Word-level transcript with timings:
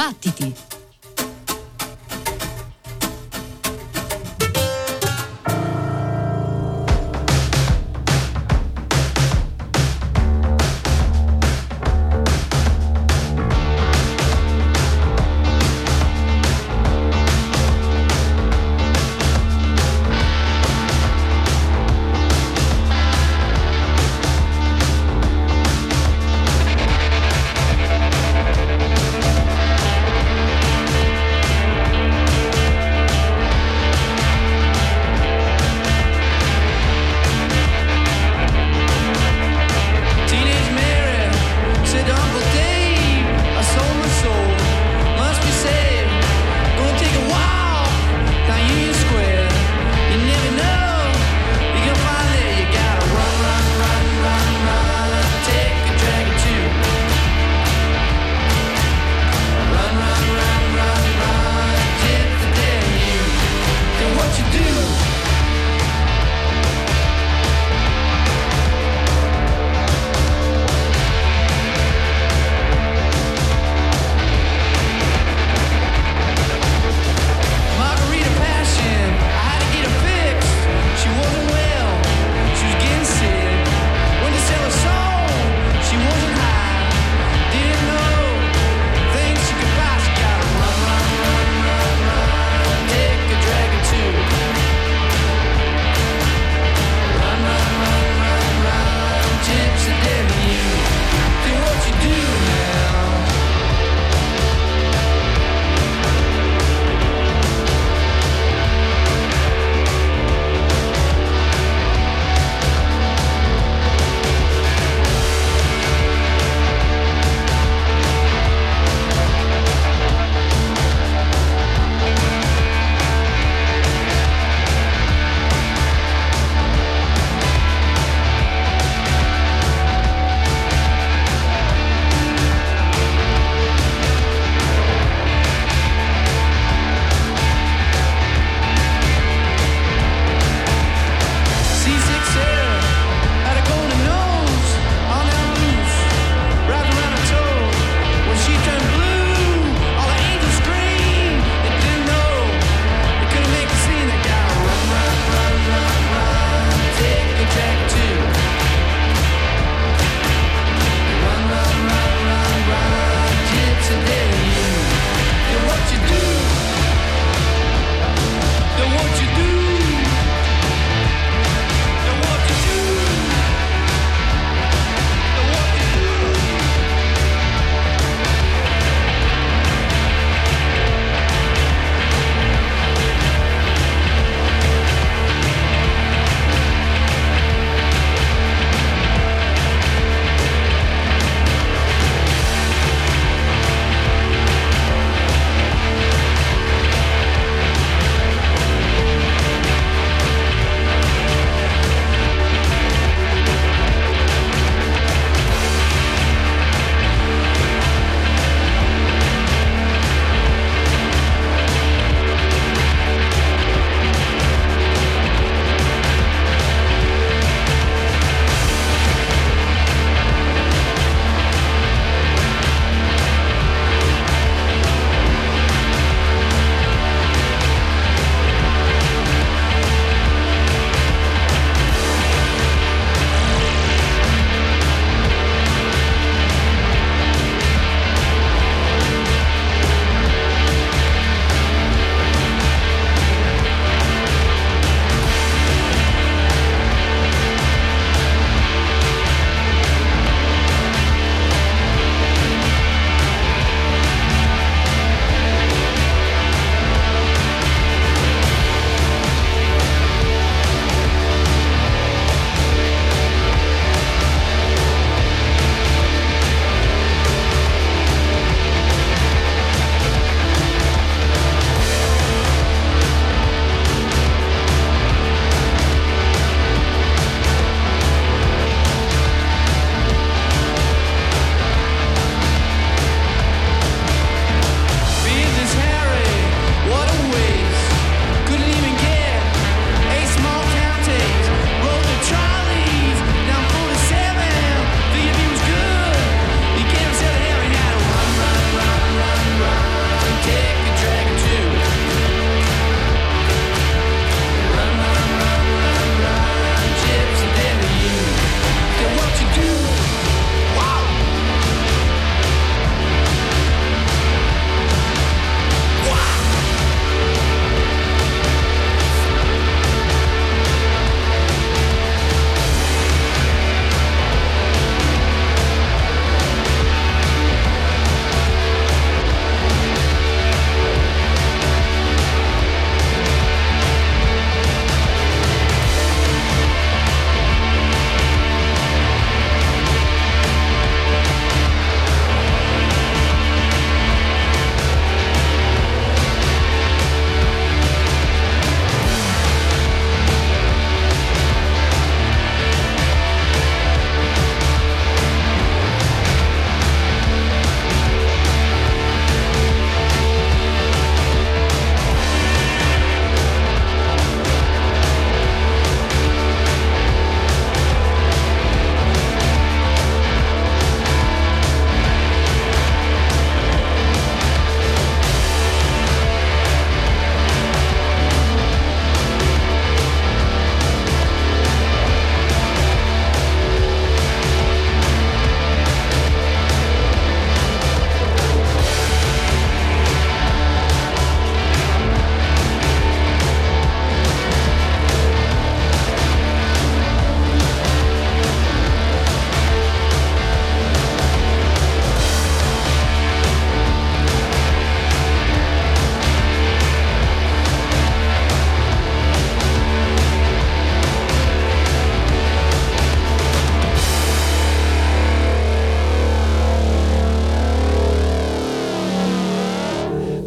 Battiti! 0.00 0.79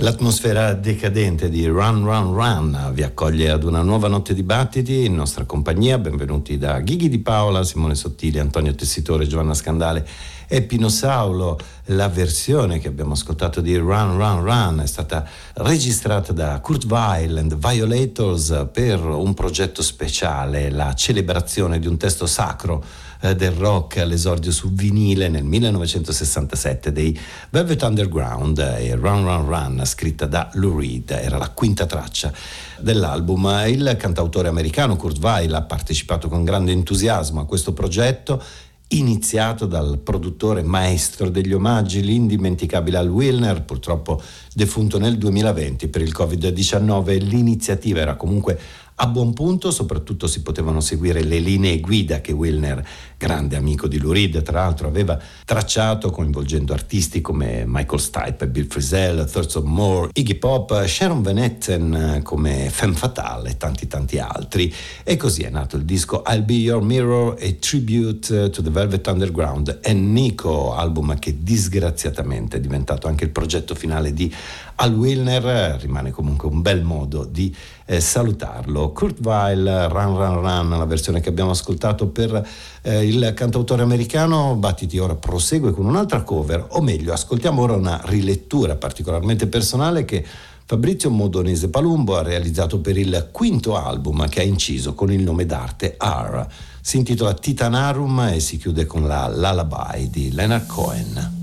L'atmosfera 0.04 0.74
decadente 0.74 1.48
di 1.48 1.66
Run 1.66 2.04
Run 2.04 2.34
Run 2.34 2.92
vi 2.92 3.04
accoglie 3.04 3.50
ad 3.50 3.64
una 3.64 3.84
nuova 3.84 4.10
notte 4.10 4.34
di 4.34 4.44
battiti 4.44 5.06
in 5.06 5.16
nostra 5.16 5.46
compagnia. 5.46 5.98
Benvenuti 5.98 6.58
da 6.58 6.82
Ghighi 6.82 7.08
di 7.08 7.20
Paola, 7.20 7.64
Simone 7.64 7.96
Sottili, 7.96 8.38
Antonio 8.38 8.76
Tessitore, 8.76 9.28
Giovanna 9.28 9.54
Scandale 9.54 10.06
e 10.50 10.62
Pino 10.64 10.90
Saulo. 10.90 11.58
La 11.86 12.10
versione 12.10 12.80
che 12.80 12.90
abbiamo 12.90 13.14
ascoltato 13.14 13.62
di 13.62 13.78
Run 13.78 14.18
Run 14.18 14.44
Run 14.44 14.82
è 14.84 14.88
stata 14.88 15.26
registrata 15.54 16.34
da 16.34 16.60
Kurt 16.60 16.84
Weill 16.84 17.38
and 17.38 17.56
Violators 17.56 18.68
per 18.74 19.00
un 19.06 19.34
progetto 19.34 19.82
speciale, 19.82 20.70
la 20.70 20.94
celebrazione 20.96 21.80
di 21.80 21.88
un 21.88 21.96
testo 21.96 22.26
sacro 22.26 22.84
eh, 23.24 23.36
del 23.36 23.52
rock 23.52 23.98
all'esordio 23.98 24.52
su 24.52 24.72
vinile 24.74 25.30
nel 25.30 25.44
1967 25.44 26.92
dei 26.92 27.18
Velvet 27.50 27.82
Underground 27.82 28.60
e 28.60 28.96
Run 28.96 29.24
Run 29.24 29.46
Run 29.46 29.82
scritta 29.86 30.26
da 30.26 30.50
Lou 30.54 30.78
Reed 30.78 31.10
era 31.12 31.38
la 31.38 31.50
quinta 31.50 31.86
traccia 31.86 32.34
dell'album 32.80 33.64
il 33.68 33.96
cantautore 33.98 34.50
americano 34.50 34.98
Kurt 34.98 35.20
Weill 35.20 35.54
ha 35.54 35.62
partecipato 35.62 36.28
con 36.28 36.44
grande 36.44 36.74
entusiasmo 36.74 37.40
a 37.40 37.46
questo 37.46 37.72
progetto 37.72 38.44
iniziato 38.90 39.66
dal 39.66 40.00
produttore 40.00 40.62
maestro 40.62 41.30
degli 41.30 41.54
omaggi, 41.54 42.04
l'indimenticabile 42.04 42.98
Al 42.98 43.10
Wilner, 43.10 43.64
purtroppo 43.64 44.22
defunto 44.54 45.00
nel 45.00 45.18
2020 45.18 45.88
per 45.88 46.02
il 46.02 46.14
Covid-19. 46.16 47.18
L'iniziativa 47.24 48.02
era 48.02 48.16
comunque 48.16 48.60
a 48.96 49.08
buon 49.08 49.34
punto, 49.34 49.72
soprattutto 49.72 50.28
si 50.28 50.44
potevano 50.44 50.80
seguire 50.80 51.24
le 51.24 51.40
linee 51.40 51.80
guida 51.80 52.22
che 52.22 52.32
Wilner, 52.32 52.86
grande 53.24 53.56
amico 53.56 53.88
di 53.88 54.00
Lou 54.00 54.12
Reed, 54.12 54.42
tra 54.42 54.60
l'altro 54.60 54.86
aveva 54.86 55.18
tracciato 55.46 56.10
coinvolgendo 56.10 56.74
artisti 56.74 57.22
come 57.22 57.64
Michael 57.66 58.02
Stipe, 58.02 58.48
Bill 58.48 58.68
Frisell, 58.68 59.32
Thurston 59.32 59.64
Moore, 59.64 60.10
Iggy 60.12 60.36
Pop, 60.36 60.86
Sharon 60.86 61.22
Van 61.22 61.38
Etten 61.38 62.20
come 62.22 62.70
Femme 62.70 62.96
Fatale 62.96 63.52
e 63.52 63.58
tanti 63.58 63.88
tanti 63.88 64.20
altri. 64.20 64.74
E 65.06 65.16
così 65.16 65.44
è 65.44 65.50
nato 65.50 65.78
il 65.78 65.86
disco 65.86 66.22
I'll 66.28 66.44
Be 66.44 66.56
Your 66.56 66.84
Mirror, 66.84 67.38
a 67.40 67.54
tribute 67.60 68.50
to 68.50 68.62
the 68.62 68.70
Velvet 68.70 69.08
Underground 69.08 69.80
e 69.82 69.94
Nico, 69.94 70.76
album 70.76 71.18
che 71.18 71.38
disgraziatamente 71.40 72.58
è 72.58 72.60
diventato 72.60 73.08
anche 73.08 73.24
il 73.24 73.30
progetto 73.30 73.74
finale 73.74 74.12
di 74.12 74.34
Al 74.76 74.94
Wilner, 74.94 75.80
rimane 75.80 76.12
comunque 76.12 76.50
un 76.50 76.62
bel 76.62 76.84
modo 76.84 77.24
di 77.24 77.56
eh, 77.86 78.02
salutarlo. 78.02 78.92
Kurt 78.92 79.20
Weill, 79.24 79.66
Run 79.88 80.18
Run 80.18 80.42
Run, 80.42 80.70
la 80.70 80.86
versione 80.86 81.22
che 81.22 81.30
abbiamo 81.30 81.52
ascoltato 81.52 82.08
per 82.08 82.46
eh, 82.82 83.06
il 83.06 83.13
cantautore 83.34 83.82
americano, 83.82 84.56
Battiti 84.56 84.98
ora 84.98 85.16
prosegue 85.16 85.72
con 85.72 85.86
un'altra 85.86 86.24
cover, 86.24 86.68
o 86.70 86.82
meglio, 86.82 87.14
ascoltiamo 87.14 87.62
ora 87.62 87.76
una 87.76 88.02
rilettura 88.06 88.76
particolarmente 88.76 89.48
personale 89.48 90.06
che 90.06 90.26
Fabrizio 90.66 91.10
Modonese 91.10 91.70
Palumbo 91.70 92.18
ha 92.18 92.24
realizzato 92.24 92.80
per 92.80 92.98
il 92.98 93.30
quinto 93.32 93.76
album 93.76 94.28
che 94.30 94.40
ha 94.40 94.44
inciso 94.44 94.94
con 94.94 95.12
il 95.12 95.22
nome 95.22 95.46
d'arte 95.46 95.98
R. 96.00 96.48
Si 96.82 96.98
intitola 96.98 97.34
Titanarum 97.34 98.30
e 98.34 98.40
si 98.40 98.58
chiude 98.58 98.86
con 98.86 99.06
la 99.06 99.28
Lullaby 99.28 100.10
di 100.10 100.32
Leonard 100.32 100.66
Cohen. 100.66 101.43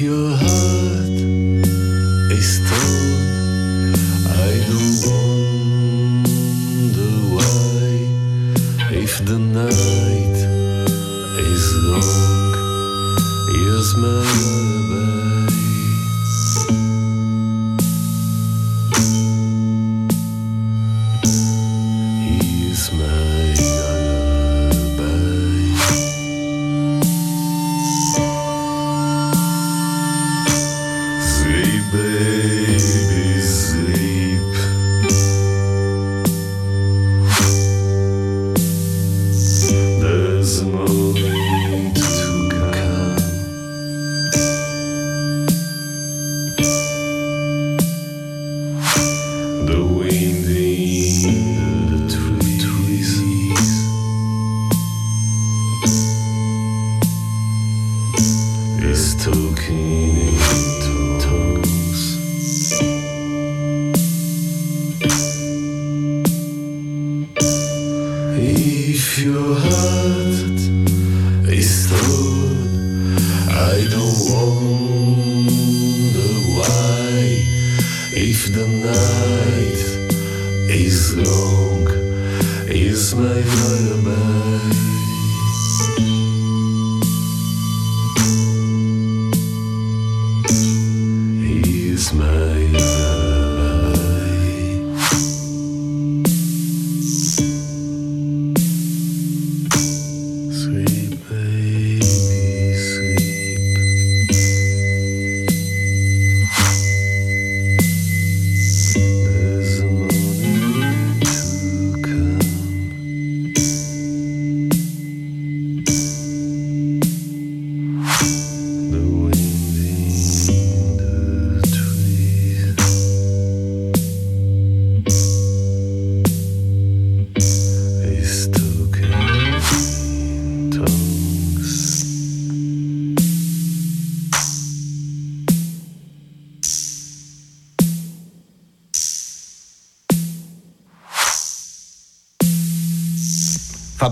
your 0.00 0.34
heart 0.34 0.59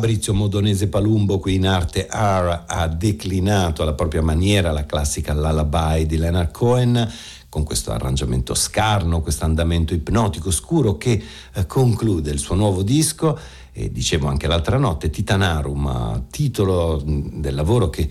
Fabrizio 0.09 0.33
Modonese 0.33 0.89
Palumbo 0.89 1.39
qui 1.39 1.57
in 1.57 1.67
arte 1.67 2.09
R 2.11 2.65
ha 2.67 2.89
declinato 2.89 3.83
alla 3.83 3.93
propria 3.93 4.23
maniera 4.23 4.73
la 4.73 4.87
classica 4.87 5.35
lullaby 5.35 6.07
di 6.07 6.17
Leonard 6.17 6.51
Cohen 6.51 7.13
con 7.51 7.63
questo 7.63 7.93
arrangiamento 7.93 8.55
scarno, 8.55 9.21
questo 9.21 9.45
andamento 9.45 9.93
ipnotico 9.93 10.51
scuro 10.51 10.97
che 10.97 11.23
eh, 11.53 11.67
conclude 11.67 12.31
il 12.31 12.39
suo 12.39 12.55
nuovo 12.55 12.83
disco. 12.83 13.39
E 13.71 13.93
dicevo 13.93 14.29
anche 14.29 14.47
l'altra 14.47 14.79
notte 14.79 15.11
Titanarum, 15.11 16.25
titolo 16.31 17.03
del 17.05 17.55
lavoro 17.55 17.91
che 17.91 18.09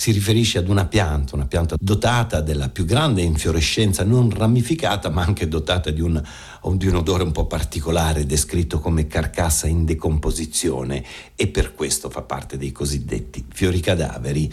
si 0.00 0.12
riferisce 0.12 0.56
ad 0.56 0.70
una 0.70 0.86
pianta, 0.86 1.34
una 1.34 1.44
pianta 1.46 1.76
dotata 1.78 2.40
della 2.40 2.70
più 2.70 2.86
grande 2.86 3.20
infiorescenza 3.20 4.02
non 4.02 4.30
ramificata, 4.30 5.10
ma 5.10 5.22
anche 5.22 5.46
dotata 5.46 5.90
di 5.90 6.00
un, 6.00 6.18
di 6.72 6.86
un 6.86 6.94
odore 6.94 7.22
un 7.22 7.32
po' 7.32 7.44
particolare, 7.44 8.24
descritto 8.24 8.80
come 8.80 9.06
carcassa 9.06 9.66
in 9.66 9.84
decomposizione 9.84 11.04
e 11.34 11.48
per 11.48 11.74
questo 11.74 12.08
fa 12.08 12.22
parte 12.22 12.56
dei 12.56 12.72
cosiddetti 12.72 13.44
fiori 13.52 13.80
cadaveri. 13.80 14.50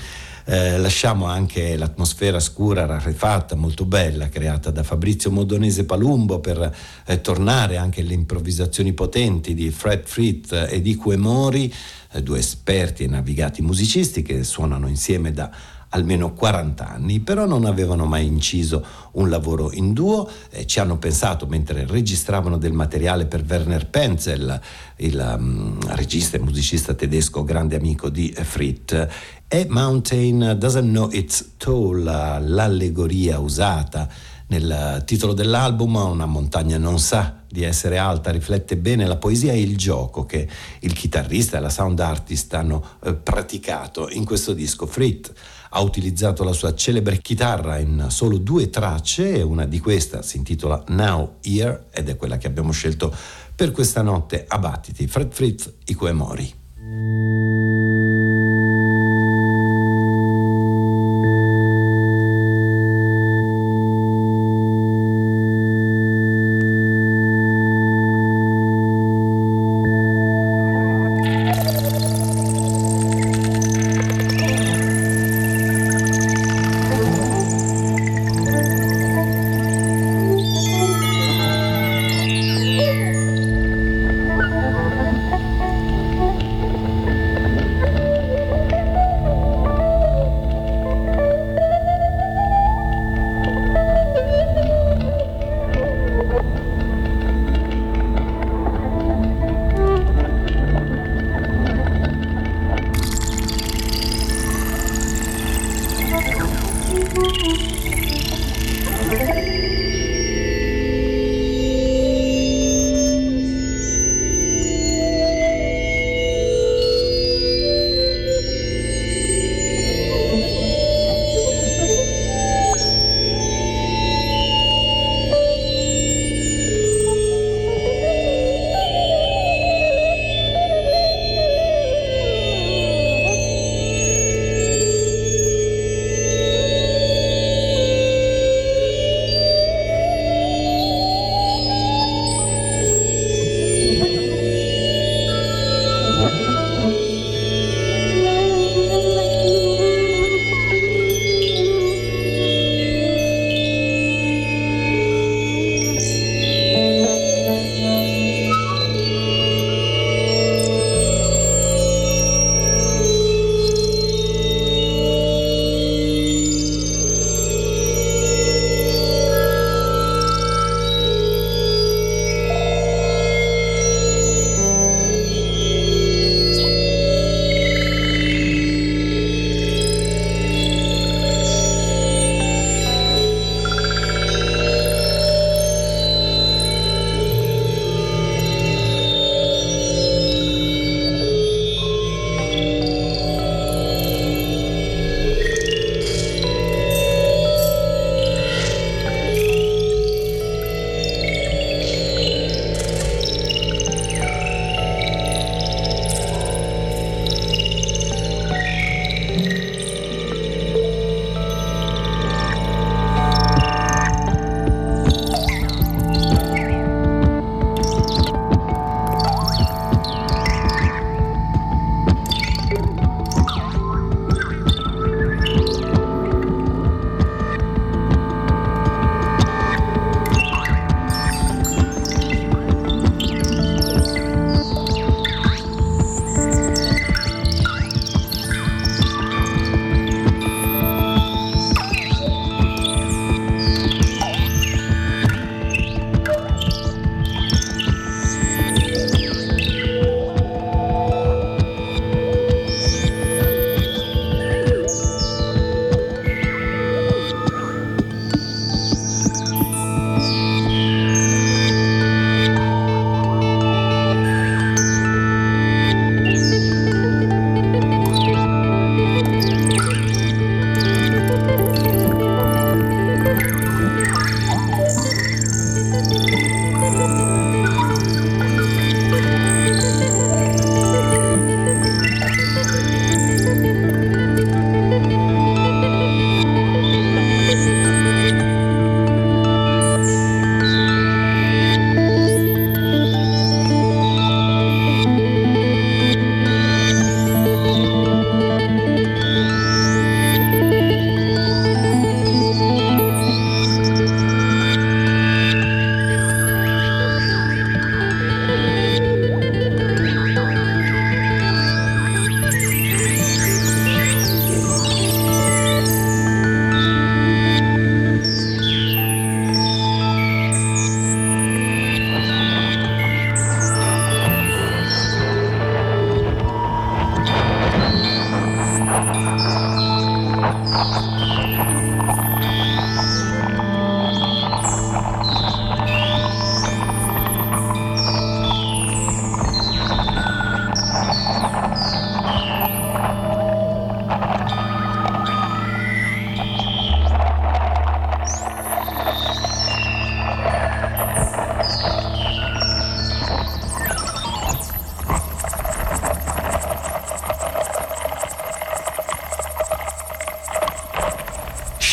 Eh, 0.49 0.77
lasciamo 0.77 1.25
anche 1.25 1.75
l'atmosfera 1.75 2.39
scura, 2.39 2.85
rarefatta, 2.85 3.57
molto 3.57 3.83
bella, 3.83 4.29
creata 4.29 4.71
da 4.71 4.81
Fabrizio 4.81 5.29
Modonese 5.29 5.83
Palumbo 5.83 6.39
per 6.39 6.73
eh, 7.05 7.19
tornare 7.19 7.75
anche 7.75 7.99
alle 7.99 8.13
improvvisazioni 8.13 8.93
potenti 8.93 9.53
di 9.53 9.69
Fred 9.71 10.05
Fritz 10.05 10.53
e 10.69 10.79
di 10.81 10.97
Mori 11.17 11.73
eh, 12.13 12.23
due 12.23 12.39
esperti 12.39 13.03
e 13.03 13.07
navigati 13.07 13.61
musicisti 13.61 14.21
che 14.21 14.45
suonano 14.45 14.87
insieme 14.87 15.33
da 15.33 15.51
almeno 15.89 16.33
40 16.33 16.87
anni, 16.87 17.19
però 17.19 17.45
non 17.45 17.65
avevano 17.65 18.05
mai 18.05 18.25
inciso 18.25 18.85
un 19.13 19.29
lavoro 19.29 19.71
in 19.71 19.93
duo, 19.93 20.29
eh, 20.49 20.65
ci 20.65 20.79
hanno 20.79 20.97
pensato 20.97 21.45
mentre 21.47 21.85
registravano 21.85 22.57
del 22.57 22.73
materiale 22.73 23.25
per 23.25 23.43
Werner 23.47 23.87
Penzel, 23.87 24.59
il 24.97 25.35
um, 25.37 25.79
regista 25.95 26.37
e 26.37 26.41
musicista 26.41 26.93
tedesco 26.93 27.43
grande 27.43 27.75
amico 27.75 28.09
di 28.09 28.33
Frit, 28.33 29.07
e 29.49 29.65
Mountain 29.69 30.57
Doesn't 30.59 30.89
Know 30.89 31.09
Its 31.11 31.51
Toll, 31.57 32.03
l'allegoria 32.03 33.39
usata 33.39 34.09
nel 34.47 35.03
titolo 35.05 35.33
dell'album, 35.33 35.95
Una 35.95 36.25
montagna 36.25 36.77
non 36.77 36.99
sa 36.99 37.43
di 37.49 37.63
essere 37.63 37.97
alta 37.97 38.31
riflette 38.31 38.75
bene 38.75 39.05
la 39.05 39.15
poesia 39.15 39.53
e 39.53 39.61
il 39.61 39.77
gioco 39.77 40.25
che 40.25 40.47
il 40.81 40.93
chitarrista 40.93 41.57
e 41.57 41.61
la 41.61 41.69
sound 41.69 41.99
artist 41.99 42.53
hanno 42.53 42.83
eh, 43.03 43.13
praticato 43.13 44.09
in 44.09 44.25
questo 44.25 44.53
disco. 44.53 44.85
Frit 44.85 45.31
ha 45.69 45.81
utilizzato 45.81 46.43
la 46.43 46.53
sua 46.53 46.73
celebre 46.73 47.19
chitarra 47.19 47.77
in 47.77 48.07
solo 48.09 48.37
due 48.37 48.69
tracce 48.69 49.33
e 49.33 49.41
una 49.41 49.65
di 49.65 49.79
queste 49.79 50.23
si 50.23 50.37
intitola 50.37 50.83
Now 50.87 51.35
Here 51.41 51.85
ed 51.91 52.09
è 52.09 52.15
quella 52.17 52.37
che 52.37 52.47
abbiamo 52.47 52.71
scelto 52.71 53.13
per 53.55 53.71
questa 53.71 54.01
notte 54.01 54.45
a 54.47 54.59
Battiti. 54.59 55.07
Fred 55.07 55.31
Fritz, 55.31 55.71
Ikue 55.85 56.11
Mori. 56.11 56.53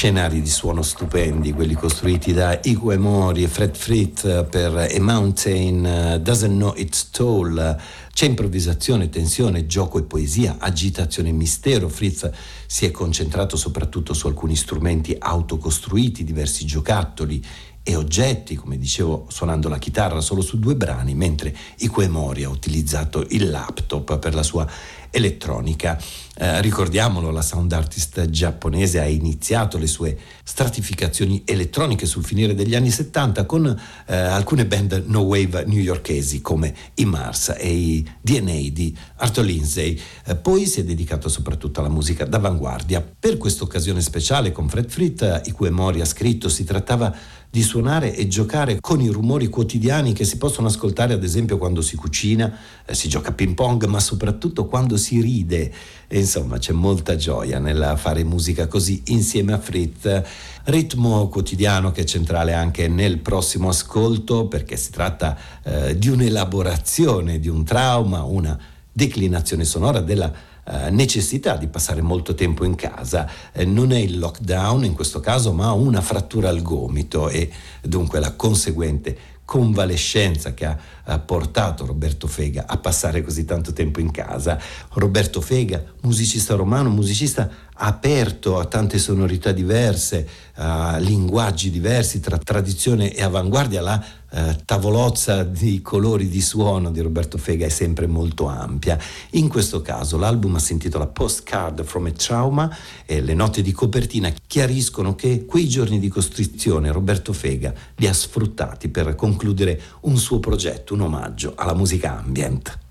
Scenari 0.04 0.42
di 0.42 0.50
suono 0.50 0.82
stupendi, 0.82 1.54
quelli 1.54 1.72
costruiti 1.72 2.34
da 2.34 2.60
Igue 2.62 2.98
Mori 2.98 3.42
e 3.42 3.48
Fred 3.48 3.74
Fritz 3.74 4.44
per 4.50 4.76
A 4.76 5.00
Mountain 5.00 6.20
Doesn't 6.22 6.56
Know 6.56 6.74
Its 6.76 7.08
Toll. 7.08 7.78
C'è 8.12 8.26
improvvisazione, 8.26 9.08
tensione, 9.08 9.64
gioco 9.64 9.98
e 9.98 10.02
poesia, 10.02 10.56
agitazione 10.58 11.30
e 11.30 11.32
mistero. 11.32 11.88
Fritz 11.88 12.30
si 12.66 12.84
è 12.84 12.90
concentrato 12.90 13.56
soprattutto 13.56 14.12
su 14.12 14.26
alcuni 14.26 14.56
strumenti 14.56 15.16
autocostruiti, 15.18 16.22
diversi 16.22 16.66
giocattoli 16.66 17.42
e 17.82 17.96
oggetti, 17.96 18.56
come 18.56 18.76
dicevo, 18.76 19.24
suonando 19.28 19.70
la 19.70 19.78
chitarra 19.78 20.20
solo 20.20 20.42
su 20.42 20.58
due 20.58 20.74
brani, 20.76 21.14
mentre 21.14 21.56
Ikue 21.78 22.08
Mori 22.08 22.44
ha 22.44 22.50
utilizzato 22.50 23.24
il 23.30 23.48
laptop 23.48 24.18
per 24.18 24.34
la 24.34 24.42
sua 24.42 24.66
elettronica. 25.14 25.98
Eh, 26.36 26.60
ricordiamolo, 26.60 27.30
la 27.30 27.42
sound 27.42 27.72
artist 27.72 28.28
giapponese 28.28 28.98
ha 28.98 29.06
iniziato 29.06 29.78
le 29.78 29.86
sue 29.86 30.18
stratificazioni 30.42 31.42
elettroniche 31.44 32.06
sul 32.06 32.24
finire 32.24 32.56
degli 32.56 32.74
anni 32.74 32.90
70 32.90 33.46
con 33.46 33.80
eh, 34.06 34.16
alcune 34.16 34.66
band 34.66 35.04
no 35.06 35.20
wave 35.20 35.64
newyorkesi 35.64 36.40
come 36.40 36.74
i 36.94 37.04
Mars 37.04 37.54
e 37.56 37.68
i 37.68 38.10
DNA 38.20 38.68
di 38.72 38.96
Arthur 39.16 39.44
Lindsay. 39.44 40.00
Eh, 40.26 40.34
poi 40.34 40.66
si 40.66 40.80
è 40.80 40.84
dedicato 40.84 41.28
soprattutto 41.28 41.78
alla 41.78 41.88
musica 41.88 42.24
d'avanguardia. 42.24 43.00
Per 43.18 43.38
questa 43.38 43.62
occasione 43.62 44.00
speciale 44.00 44.50
con 44.50 44.68
Fred 44.68 44.88
Fritt, 44.88 45.42
Ikue 45.44 45.70
Mori 45.70 46.00
ha 46.00 46.04
scritto, 46.04 46.48
si 46.48 46.64
trattava 46.64 47.14
di 47.54 47.62
suonare 47.62 48.16
e 48.16 48.26
giocare 48.26 48.80
con 48.80 49.00
i 49.00 49.06
rumori 49.06 49.46
quotidiani 49.46 50.12
che 50.12 50.24
si 50.24 50.38
possono 50.38 50.66
ascoltare 50.66 51.12
ad 51.12 51.22
esempio 51.22 51.56
quando 51.56 51.82
si 51.82 51.94
cucina, 51.94 52.52
eh, 52.84 52.96
si 52.96 53.08
gioca 53.08 53.28
a 53.28 53.32
ping 53.32 53.54
pong, 53.54 53.84
ma 53.84 54.00
soprattutto 54.00 54.66
quando 54.66 54.96
si 54.96 55.20
ride. 55.20 55.72
E 56.08 56.18
insomma 56.18 56.58
c'è 56.58 56.72
molta 56.72 57.14
gioia 57.14 57.60
nel 57.60 57.94
fare 57.96 58.24
musica 58.24 58.66
così 58.66 59.04
insieme 59.06 59.52
a 59.52 59.60
Fritz. 59.60 60.22
Ritmo 60.64 61.28
quotidiano 61.28 61.92
che 61.92 62.00
è 62.00 62.04
centrale 62.04 62.54
anche 62.54 62.88
nel 62.88 63.18
prossimo 63.18 63.68
ascolto 63.68 64.48
perché 64.48 64.76
si 64.76 64.90
tratta 64.90 65.38
eh, 65.62 65.96
di 65.96 66.08
un'elaborazione 66.08 67.38
di 67.38 67.46
un 67.46 67.62
trauma, 67.62 68.24
una 68.24 68.58
declinazione 68.90 69.64
sonora 69.64 70.00
della 70.00 70.32
eh, 70.66 70.90
necessità 70.90 71.56
di 71.56 71.66
passare 71.66 72.00
molto 72.00 72.34
tempo 72.34 72.64
in 72.64 72.74
casa. 72.74 73.28
Eh, 73.52 73.64
non 73.64 73.92
è 73.92 73.98
il 73.98 74.18
lockdown 74.18 74.84
in 74.84 74.94
questo 74.94 75.20
caso, 75.20 75.52
ma 75.52 75.72
una 75.72 76.00
frattura 76.00 76.48
al 76.48 76.62
gomito 76.62 77.28
e 77.28 77.50
dunque 77.82 78.20
la 78.20 78.32
conseguente 78.32 79.32
convalescenza 79.44 80.54
che 80.54 80.64
ha, 80.64 80.78
ha 81.04 81.18
portato 81.18 81.86
Roberto 81.86 82.26
Fega 82.26 82.64
a 82.66 82.76
passare 82.78 83.22
così 83.22 83.44
tanto 83.44 83.72
tempo 83.72 84.00
in 84.00 84.10
casa. 84.10 84.58
Roberto 84.92 85.40
Fega, 85.40 85.82
musicista 86.00 86.54
romano, 86.54 86.90
musicista 86.90 87.50
aperto 87.76 88.58
a 88.58 88.66
tante 88.66 88.98
sonorità 88.98 89.50
diverse, 89.52 90.26
a 90.54 90.96
linguaggi 90.98 91.70
diversi 91.70 92.20
tra 92.20 92.38
tradizione 92.38 93.12
e 93.12 93.22
avanguardia, 93.22 93.80
la 93.80 94.04
eh, 94.30 94.58
tavolozza 94.64 95.42
di 95.42 95.80
colori 95.80 96.28
di 96.28 96.40
suono 96.40 96.90
di 96.90 97.00
Roberto 97.00 97.38
Fega 97.38 97.66
è 97.66 97.68
sempre 97.68 98.06
molto 98.06 98.46
ampia. 98.46 98.98
In 99.30 99.48
questo 99.48 99.80
caso 99.80 100.16
l'album 100.16 100.56
si 100.56 100.72
intitola 100.72 101.06
Postcard 101.06 101.82
from 101.84 102.06
a 102.06 102.10
Trauma 102.12 102.76
e 103.06 103.20
le 103.20 103.34
note 103.34 103.62
di 103.62 103.72
copertina 103.72 104.32
chiariscono 104.46 105.14
che 105.14 105.44
quei 105.44 105.68
giorni 105.68 105.98
di 105.98 106.08
costrizione 106.08 106.92
Roberto 106.92 107.32
Fega 107.32 107.72
li 107.96 108.06
ha 108.06 108.12
sfruttati 108.12 108.88
per 108.88 109.14
concludere 109.14 109.80
un 110.02 110.16
suo 110.16 110.38
progetto, 110.38 110.93
un 110.94 111.00
omaggio 111.02 111.52
alla 111.56 111.74
musica 111.74 112.18
ambient. 112.18 112.83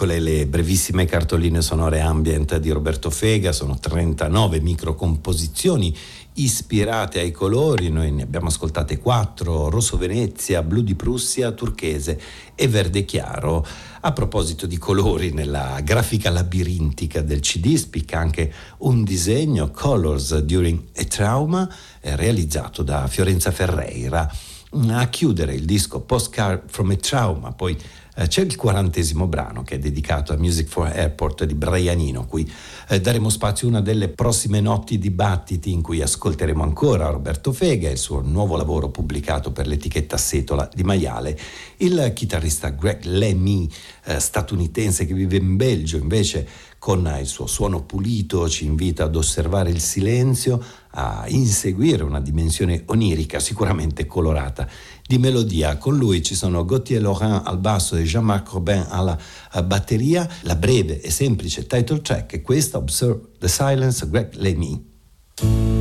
Eccole 0.00 0.18
le 0.18 0.46
brevissime 0.46 1.04
cartoline 1.04 1.60
sonore 1.60 2.00
ambient 2.00 2.56
di 2.56 2.70
Roberto 2.70 3.10
Fega, 3.10 3.52
sono 3.52 3.78
39 3.78 4.58
microcomposizioni 4.60 5.94
ispirate 6.36 7.20
ai 7.20 7.30
colori, 7.32 7.90
noi 7.90 8.10
ne 8.10 8.22
abbiamo 8.22 8.46
ascoltate 8.46 8.96
4, 8.96 9.68
rosso 9.68 9.98
Venezia, 9.98 10.62
blu 10.62 10.80
di 10.80 10.94
Prussia, 10.94 11.52
turchese 11.52 12.18
e 12.54 12.66
verde 12.66 13.04
chiaro. 13.04 13.66
A 14.00 14.12
proposito 14.12 14.64
di 14.64 14.78
colori, 14.78 15.34
nella 15.34 15.78
grafica 15.84 16.30
labirintica 16.30 17.20
del 17.20 17.40
CD 17.40 17.74
spicca 17.74 18.18
anche 18.18 18.50
un 18.78 19.04
disegno 19.04 19.70
Colors 19.70 20.38
During 20.38 20.80
a 20.96 21.04
Trauma 21.04 21.68
eh, 22.00 22.16
realizzato 22.16 22.82
da 22.82 23.06
Fiorenza 23.06 23.50
Ferreira. 23.50 24.32
A 24.72 25.08
chiudere 25.08 25.52
il 25.52 25.66
disco 25.66 26.00
Postcard 26.00 26.70
from 26.70 26.90
a 26.90 26.96
Trauma, 26.96 27.52
poi 27.52 27.76
eh, 28.20 28.28
c'è 28.28 28.42
il 28.42 28.54
quarantesimo 28.54 29.26
brano 29.26 29.62
che 29.62 29.76
è 29.76 29.78
dedicato 29.78 30.34
a 30.34 30.36
Music 30.36 30.68
for 30.68 30.86
Airport 30.86 31.44
di 31.44 31.54
Brianino, 31.54 32.26
cui 32.26 32.50
eh, 32.88 33.00
daremo 33.00 33.30
spazio 33.30 33.66
a 33.66 33.70
una 33.70 33.80
delle 33.80 34.08
prossime 34.08 34.60
notti 34.60 34.98
dibattiti 34.98 35.72
in 35.72 35.80
cui 35.80 36.02
ascolteremo 36.02 36.62
ancora 36.62 37.08
Roberto 37.08 37.52
Fega 37.52 37.88
e 37.88 37.92
il 37.92 37.98
suo 37.98 38.20
nuovo 38.20 38.56
lavoro 38.56 38.90
pubblicato 38.90 39.52
per 39.52 39.66
l'etichetta 39.66 40.18
Setola 40.18 40.68
di 40.72 40.82
Maiale. 40.82 41.38
Il 41.78 42.12
chitarrista 42.14 42.68
Greg 42.68 43.04
Lemmy, 43.04 43.66
eh, 44.04 44.20
statunitense 44.20 45.06
che 45.06 45.14
vive 45.14 45.38
in 45.38 45.56
Belgio, 45.56 45.96
invece 45.96 46.46
con 46.78 47.14
il 47.20 47.26
suo 47.26 47.46
suono 47.46 47.82
pulito 47.82 48.48
ci 48.48 48.64
invita 48.64 49.04
ad 49.04 49.14
osservare 49.14 49.70
il 49.70 49.80
silenzio, 49.80 50.62
a 50.92 51.24
inseguire 51.28 52.02
una 52.02 52.20
dimensione 52.20 52.82
onirica 52.86 53.38
sicuramente 53.38 54.06
colorata 54.06 54.66
di 55.10 55.18
melodia. 55.18 55.76
Con 55.76 55.96
lui 55.96 56.22
ci 56.22 56.36
sono 56.36 56.64
Gauthier 56.64 57.02
Laurent 57.02 57.44
al 57.44 57.58
basso 57.58 57.96
e 57.96 58.04
Jean-Marc 58.04 58.50
Robin 58.50 58.86
alla 58.88 59.18
batteria. 59.64 60.28
La 60.42 60.54
breve 60.54 61.00
e 61.00 61.10
semplice 61.10 61.66
title 61.66 62.00
track 62.00 62.34
è 62.34 62.42
questa, 62.42 62.78
Observe 62.78 63.20
the 63.40 63.48
Silence, 63.48 64.08
Greg 64.08 64.34
Lamy. 64.34 65.79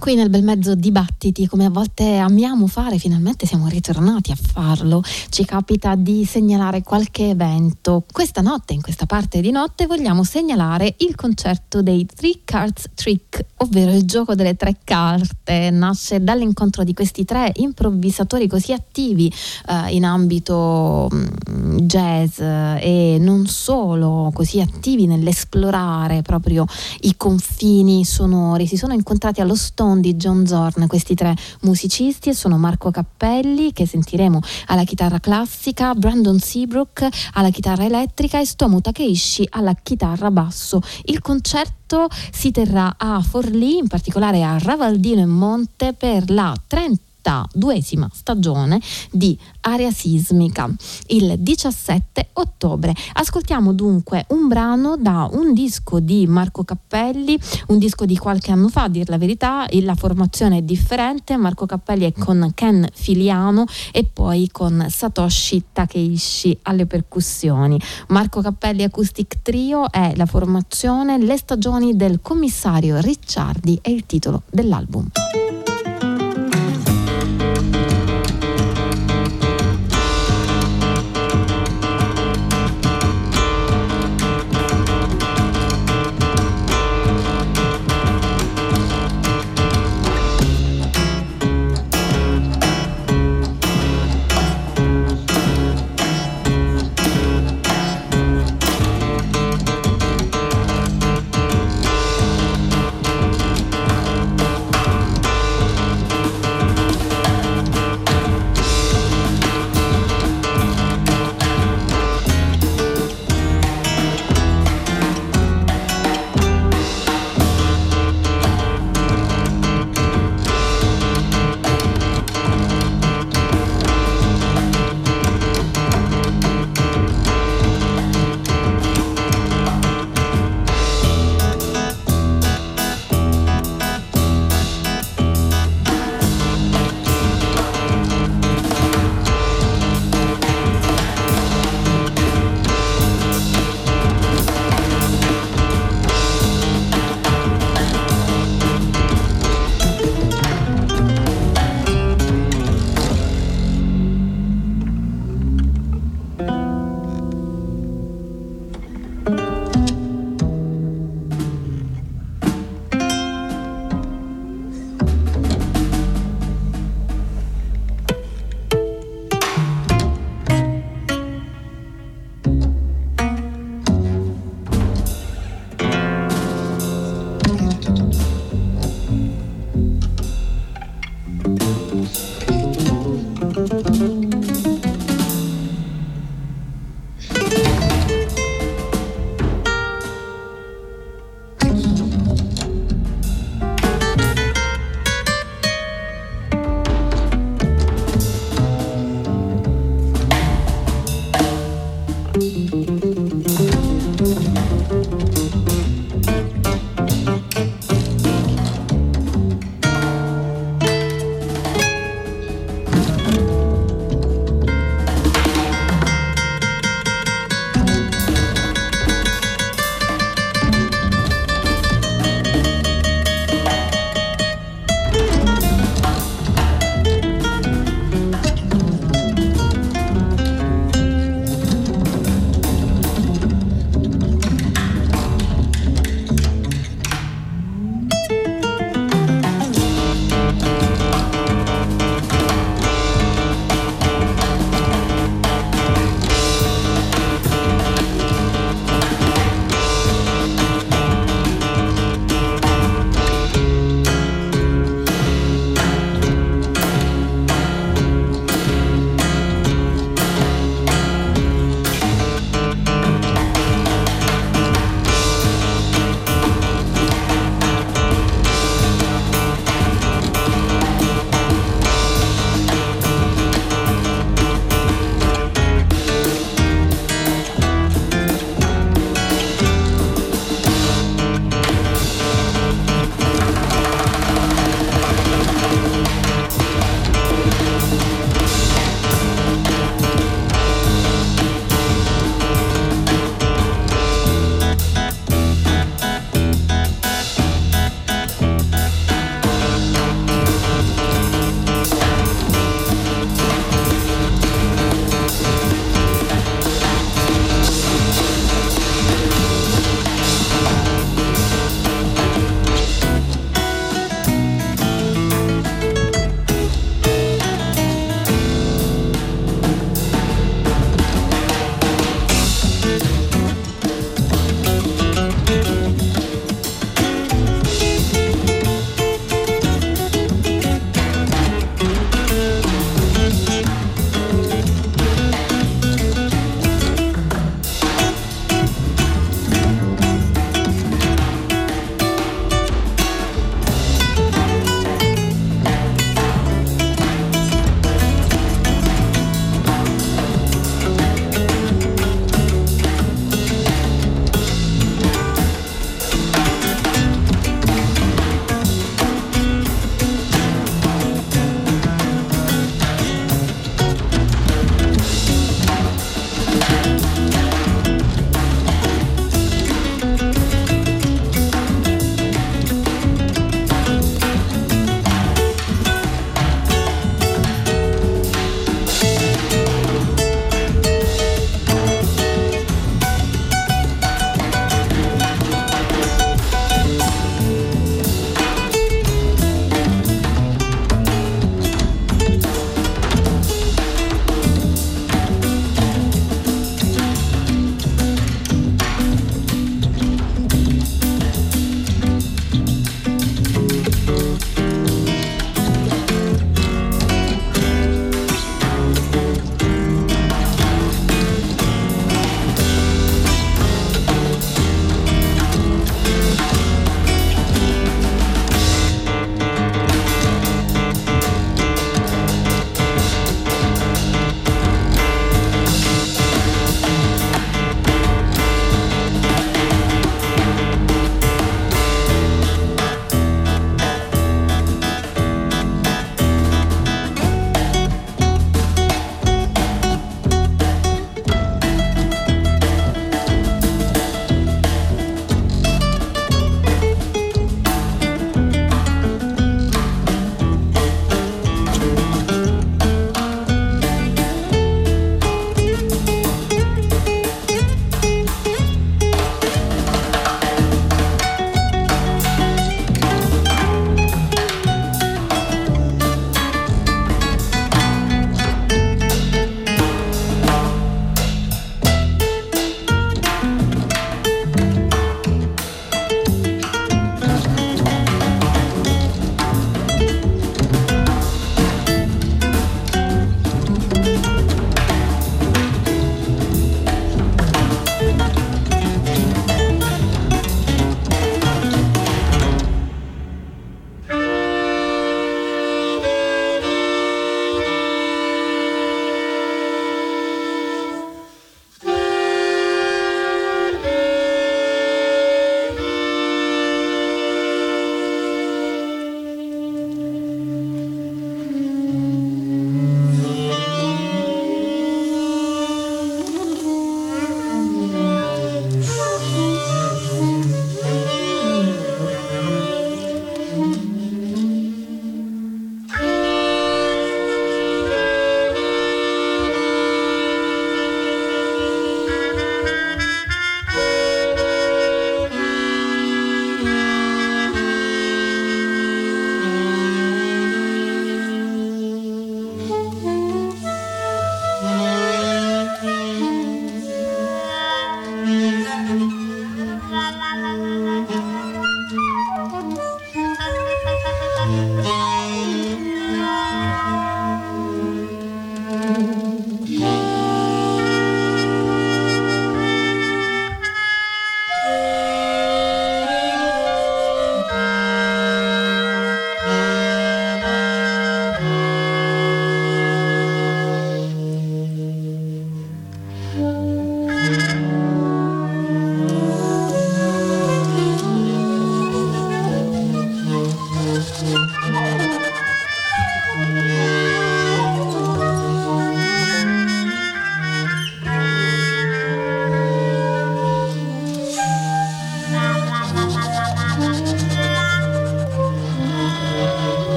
Qui 0.00 0.14
nel 0.14 0.30
bel 0.30 0.42
mezzo 0.42 0.74
dibattiti, 0.74 1.46
come 1.46 1.66
a 1.66 1.70
volte 1.70 2.16
amiamo 2.16 2.66
fare, 2.66 2.96
finalmente 2.96 3.44
siamo 3.44 3.68
ritornati 3.68 4.32
a 4.32 4.34
farlo. 4.34 5.02
Ci 5.28 5.44
capita 5.44 5.94
di 5.94 6.24
segnalare 6.24 6.82
qualche 6.82 7.28
evento. 7.28 8.04
Questa 8.10 8.40
notte, 8.40 8.72
in 8.72 8.80
questa 8.80 9.04
parte 9.04 9.42
di 9.42 9.50
notte, 9.50 9.86
vogliamo 9.86 10.24
segnalare 10.24 10.94
il 11.00 11.14
concerto 11.14 11.82
dei 11.82 12.06
Three 12.06 12.40
Cards 12.44 12.86
Trick, 12.94 13.44
ovvero 13.58 13.92
il 13.92 14.04
gioco 14.04 14.34
delle 14.34 14.56
tre 14.56 14.78
carte. 14.82 15.68
Nasce 15.68 16.24
dall'incontro 16.24 16.82
di 16.82 16.94
questi 16.94 17.26
tre 17.26 17.52
improvvisatori 17.56 18.48
così 18.48 18.72
attivi 18.72 19.30
eh, 19.68 19.94
in 19.94 20.06
ambito 20.06 21.10
mm, 21.12 21.76
jazz 21.80 22.38
e 22.40 23.18
non 23.20 23.46
solo, 23.46 24.30
così 24.32 24.62
attivi 24.62 25.06
nell'esplorare 25.06 26.22
proprio 26.22 26.64
i 27.00 27.14
confini 27.18 28.02
sonori. 28.06 28.66
Si 28.66 28.78
sono 28.78 28.94
incontrati 28.94 29.42
allo 29.42 29.54
Stone 29.54 29.88
di 29.98 30.14
John 30.14 30.46
Zorn, 30.46 30.86
questi 30.86 31.14
tre 31.14 31.34
musicisti 31.62 32.32
sono 32.34 32.58
Marco 32.58 32.90
Cappelli 32.90 33.72
che 33.72 33.86
sentiremo 33.86 34.40
alla 34.66 34.84
chitarra 34.84 35.18
classica, 35.18 35.94
Brandon 35.94 36.38
Seabrook 36.38 37.08
alla 37.32 37.50
chitarra 37.50 37.84
elettrica 37.84 38.38
e 38.38 38.44
Stomu 38.44 38.80
Takeishi 38.80 39.48
alla 39.50 39.74
chitarra 39.74 40.30
basso. 40.30 40.80
Il 41.06 41.20
concerto 41.20 42.08
si 42.30 42.52
terrà 42.52 42.94
a 42.96 43.20
Forlì, 43.20 43.78
in 43.78 43.88
particolare 43.88 44.44
a 44.44 44.58
Ravaldino 44.58 45.22
e 45.22 45.26
Monte 45.26 45.92
per 45.94 46.30
la 46.30 46.54
30 46.66 47.09
duesima 47.52 48.08
stagione 48.12 48.80
di 49.10 49.38
Area 49.60 49.90
Sismica 49.90 50.68
il 51.08 51.36
17 51.38 52.30
ottobre. 52.34 52.94
Ascoltiamo 53.14 53.72
dunque 53.72 54.24
un 54.28 54.48
brano 54.48 54.96
da 54.96 55.28
un 55.30 55.52
disco 55.52 56.00
di 56.00 56.26
Marco 56.26 56.64
Cappelli, 56.64 57.38
un 57.68 57.78
disco 57.78 58.04
di 58.04 58.16
qualche 58.16 58.52
anno 58.52 58.68
fa, 58.68 58.84
a 58.84 58.88
dir 58.88 59.08
la 59.08 59.18
verità, 59.18 59.66
la 59.70 59.94
formazione 59.94 60.58
è 60.58 60.62
differente, 60.62 61.36
Marco 61.36 61.66
Cappelli 61.66 62.04
è 62.04 62.12
con 62.12 62.52
Ken 62.54 62.86
Filiano 62.92 63.66
e 63.92 64.04
poi 64.04 64.48
con 64.50 64.86
Satoshi 64.88 65.64
Takeishi 65.72 66.58
alle 66.62 66.86
percussioni. 66.86 67.78
Marco 68.08 68.40
Cappelli 68.40 68.82
Acoustic 68.82 69.42
Trio 69.42 69.90
è 69.90 70.14
la 70.16 70.26
formazione 70.26 71.18
Le 71.18 71.36
stagioni 71.36 71.96
del 71.96 72.20
commissario 72.20 72.98
Ricciardi 72.98 73.78
è 73.82 73.90
il 73.90 74.06
titolo 74.06 74.42
dell'album. 74.50 75.10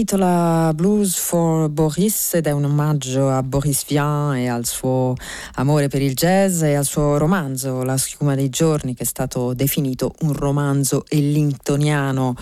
Intitola 0.00 0.72
Blues 0.74 1.16
for 1.16 1.68
Boris 1.68 2.32
ed 2.34 2.46
è 2.46 2.50
un 2.52 2.64
omaggio 2.64 3.28
a 3.28 3.42
Boris 3.42 3.84
Vian 3.86 4.34
e 4.36 4.48
al 4.48 4.64
suo 4.64 5.14
amore 5.56 5.88
per 5.88 6.00
il 6.00 6.14
jazz 6.14 6.62
e 6.62 6.74
al 6.74 6.86
suo 6.86 7.18
romanzo 7.18 7.82
La 7.82 7.98
schiuma 7.98 8.34
dei 8.34 8.48
giorni 8.48 8.94
che 8.94 9.02
è 9.02 9.06
stato 9.06 9.52
definito 9.52 10.14
un 10.20 10.32
romanzo 10.32 11.04
ellingtoniano. 11.06 12.34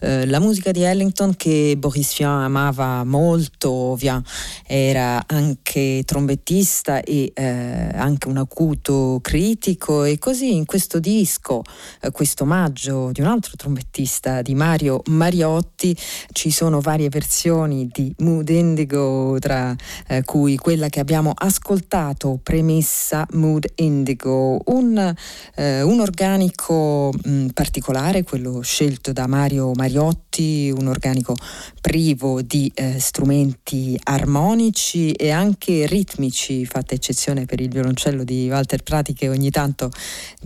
Eh, 0.00 0.26
la 0.26 0.40
musica 0.40 0.72
di 0.72 0.82
Ellington 0.82 1.36
che 1.36 1.76
Boris 1.78 2.16
Vian 2.16 2.42
amava 2.42 3.04
molto, 3.04 3.94
Vian 3.94 4.22
era 4.66 5.22
anche 5.26 6.02
trombettista 6.04 7.00
e 7.00 7.30
eh, 7.32 7.90
anche 7.94 8.26
un 8.26 8.38
acuto 8.38 9.20
critico 9.22 10.02
e 10.02 10.18
così 10.18 10.54
in 10.54 10.64
questo 10.64 10.98
disco, 10.98 11.62
eh, 12.00 12.10
questo 12.10 12.42
omaggio 12.42 13.10
di 13.12 13.20
un 13.20 13.28
altro 13.28 13.52
trombettista 13.56 14.42
di 14.42 14.54
Mario 14.56 15.00
Mariotti 15.06 15.96
ci 16.32 16.50
sono 16.50 16.62
sono 16.64 16.80
varie 17.04 17.08
versioni 17.08 17.88
di 17.92 18.14
Mood 18.18 18.48
Indigo, 18.48 19.36
tra 19.40 19.74
eh, 20.08 20.22
cui 20.24 20.56
quella 20.56 20.88
che 20.88 21.00
abbiamo 21.00 21.32
ascoltato, 21.34 22.38
premessa 22.42 23.26
Mood 23.32 23.66
Indigo, 23.76 24.60
un, 24.66 25.14
eh, 25.54 25.82
un 25.82 26.00
organico 26.00 27.12
mh, 27.12 27.30
mm, 27.30 27.46
particolare, 27.48 28.22
quello 28.22 28.60
scelto 28.60 29.12
da 29.12 29.26
Mario 29.26 29.72
Mariotti, 29.74 30.72
un 30.76 30.88
organico 30.88 31.34
privo 31.80 32.42
di 32.42 32.70
eh, 32.74 32.98
strumenti 32.98 33.98
armonici 34.04 35.12
e 35.12 35.30
anche 35.30 35.86
ritmici, 35.86 36.64
fatta 36.64 36.94
eccezione 36.94 37.44
per 37.44 37.60
il 37.60 37.68
violoncello 37.68 38.24
di 38.24 38.48
Walter 38.48 38.82
Prati 38.82 39.12
che 39.12 39.28
ogni 39.28 39.50
tanto 39.50 39.90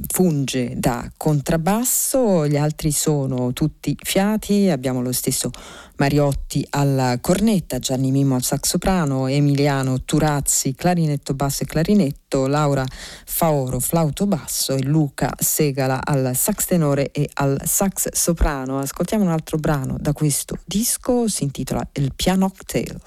funge 0.09 0.75
da 0.77 1.11
contrabbasso, 1.17 2.47
gli 2.47 2.57
altri 2.57 2.91
sono 2.91 3.53
tutti 3.53 3.97
fiati, 4.01 4.69
abbiamo 4.69 5.01
lo 5.03 5.13
stesso 5.13 5.51
Mariotti 5.99 6.65
alla 6.71 7.19
cornetta, 7.21 7.79
Gianni 7.81 8.13
Mimmo 8.13 8.37
al 8.37 8.43
sax 8.43 8.69
soprano, 8.69 9.27
Emiliano 9.27 10.03
Turazzi 10.05 10.75
clarinetto 10.75 11.35
basso 11.35 11.65
e 11.65 11.67
clarinetto, 11.67 12.47
Laura 12.47 12.85
Faoro 13.27 13.81
flauto 13.81 14.27
basso 14.27 14.75
e 14.75 14.83
Luca 14.85 15.35
Segala 15.37 16.01
al 16.03 16.31
sax 16.35 16.67
tenore 16.67 17.11
e 17.11 17.29
al 17.35 17.61
sax 17.65 18.13
soprano. 18.13 18.79
Ascoltiamo 18.79 19.25
un 19.25 19.31
altro 19.31 19.59
brano 19.59 19.97
da 19.99 20.13
questo 20.13 20.59
disco, 20.65 21.27
si 21.29 21.43
intitola 21.43 21.87
Il 21.95 22.13
Piano 22.15 22.49
Cocktail. 22.49 23.01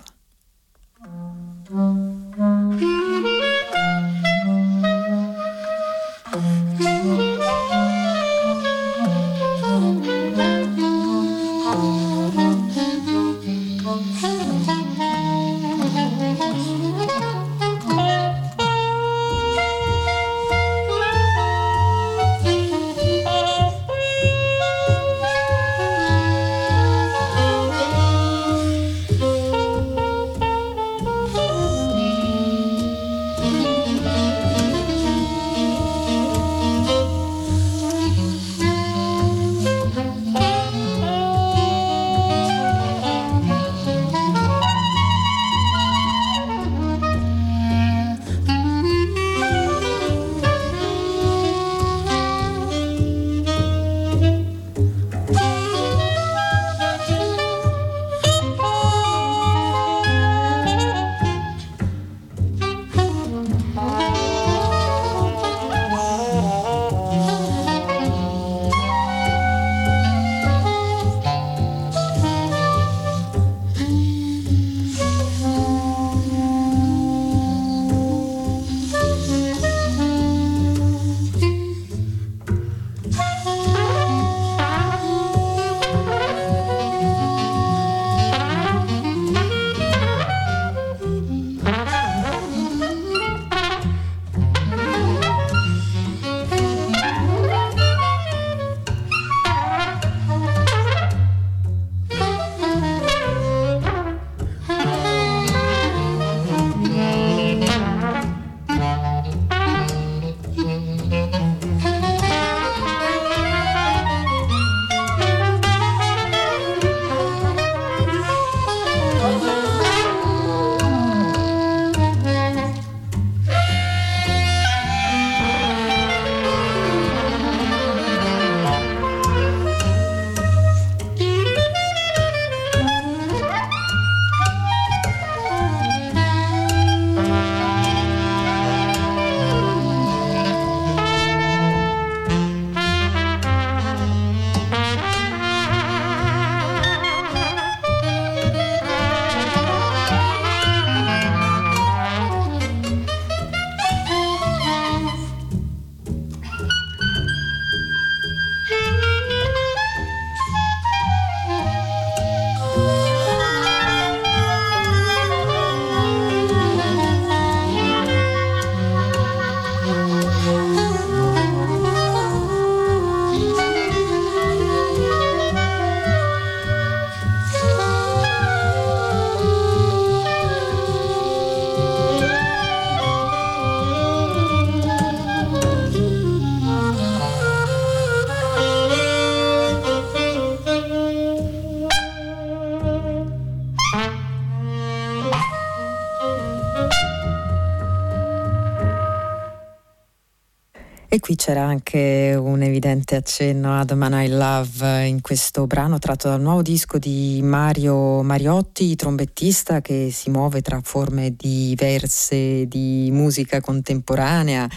Qui 201.22 201.36
c'era 201.36 201.62
anche 201.62 202.36
un 202.38 202.64
evidente 202.64 203.16
accenno 203.16 203.80
a 203.80 203.86
The 203.86 203.94
Man 203.94 204.14
I 204.14 204.28
Love 204.28 205.06
in 205.06 205.22
questo 205.22 205.68
brano 205.68 206.00
tratto 206.00 206.28
dal 206.28 206.42
nuovo 206.42 206.64
disco 206.64 206.98
di 206.98 207.40
Mario 207.44 208.24
Mariotti, 208.24 208.96
trombettista 208.96 209.82
che 209.82 210.10
si 210.12 210.32
muove 210.32 210.62
tra 210.62 210.82
forme 210.84 211.36
diverse 211.38 212.68
di 212.68 213.10
musica 213.14 213.62
contemporanea, 213.62 214.68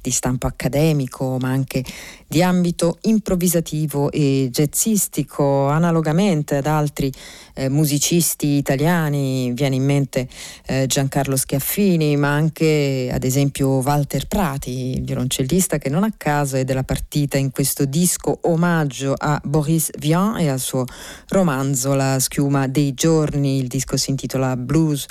di 0.00 0.10
stampo 0.10 0.48
accademico, 0.48 1.38
ma 1.40 1.50
anche 1.50 1.84
di 2.26 2.42
ambito 2.42 2.98
improvvisativo 3.02 4.10
e 4.10 4.48
jazzistico, 4.50 5.68
analogamente 5.68 6.56
ad 6.56 6.66
altri 6.66 7.12
eh, 7.54 7.68
musicisti 7.68 8.56
italiani, 8.56 9.52
viene 9.52 9.76
in 9.76 9.84
mente 9.84 10.28
eh, 10.66 10.86
Giancarlo 10.86 11.36
Schiaffini, 11.36 12.16
ma 12.16 12.32
anche 12.32 13.10
ad 13.12 13.24
esempio 13.24 13.68
Walter 13.68 14.26
Prati, 14.26 14.96
il 14.96 15.04
violoncellista 15.04 15.78
che 15.78 15.88
non 15.88 16.04
a 16.04 16.12
caso 16.16 16.56
è 16.56 16.64
della 16.64 16.84
partita 16.84 17.36
in 17.36 17.50
questo 17.50 17.84
disco 17.84 18.38
omaggio 18.42 19.14
a 19.16 19.40
Boris 19.44 19.90
Vian 19.98 20.38
e 20.38 20.48
al 20.48 20.60
suo 20.60 20.84
romanzo 21.28 21.94
La 21.94 22.18
schiuma 22.18 22.66
dei 22.68 22.94
giorni. 22.94 23.58
Il 23.58 23.66
disco 23.66 23.96
si 23.96 24.10
intitola 24.10 24.56
Blues 24.56 25.06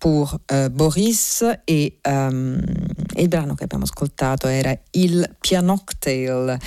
pour 0.00 0.40
uh, 0.50 0.70
Boris 0.70 1.44
e, 1.64 1.98
um, 2.08 2.58
il 3.16 3.28
brano 3.28 3.54
che 3.54 3.64
abbiamo 3.64 3.84
ascoltato 3.84 4.48
era 4.48 4.74
Il 4.92 5.36
Pianoctail. 5.38 6.58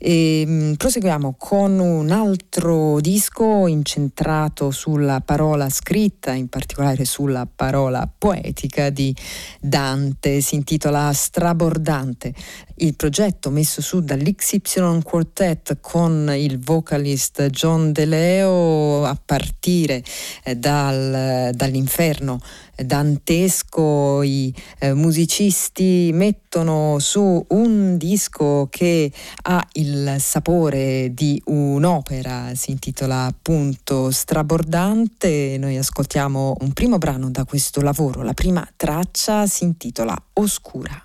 E, 0.00 0.46
mh, 0.46 0.74
proseguiamo 0.74 1.34
con 1.36 1.80
un 1.80 2.10
altro 2.10 3.00
disco 3.00 3.66
incentrato 3.66 4.70
sulla 4.70 5.20
parola 5.20 5.68
scritta, 5.68 6.30
in 6.32 6.48
particolare 6.48 7.04
sulla 7.04 7.48
parola 7.52 8.08
poetica 8.16 8.90
di 8.90 9.14
Dante, 9.60 10.40
si 10.40 10.54
intitola 10.54 11.12
Strabordante. 11.12 12.32
Il 12.76 12.94
progetto 12.94 13.50
messo 13.50 13.82
su 13.82 14.00
dall'XY 14.00 15.02
Quartet 15.02 15.78
con 15.80 16.32
il 16.32 16.60
vocalist 16.60 17.48
John 17.50 17.90
De 17.90 18.04
Leo 18.04 19.04
a 19.04 19.20
partire 19.22 20.04
eh, 20.44 20.54
dal, 20.54 21.50
dall'inferno 21.54 22.40
dantesco, 22.84 24.22
i 24.22 24.54
eh, 24.78 24.94
musicisti 24.94 26.10
mettono 26.12 26.98
su 26.98 27.44
un 27.48 27.96
disco 27.96 28.68
che 28.70 29.12
ha 29.42 29.66
il 29.72 30.16
sapore 30.18 31.12
di 31.12 31.40
un'opera, 31.46 32.54
si 32.54 32.70
intitola 32.70 33.24
appunto 33.24 34.10
Strabordante. 34.10 35.56
Noi 35.58 35.76
ascoltiamo 35.76 36.56
un 36.60 36.72
primo 36.72 36.98
brano 36.98 37.30
da 37.30 37.44
questo 37.44 37.80
lavoro, 37.80 38.22
la 38.22 38.34
prima 38.34 38.66
traccia 38.76 39.46
si 39.46 39.64
intitola 39.64 40.16
Oscura. 40.34 41.02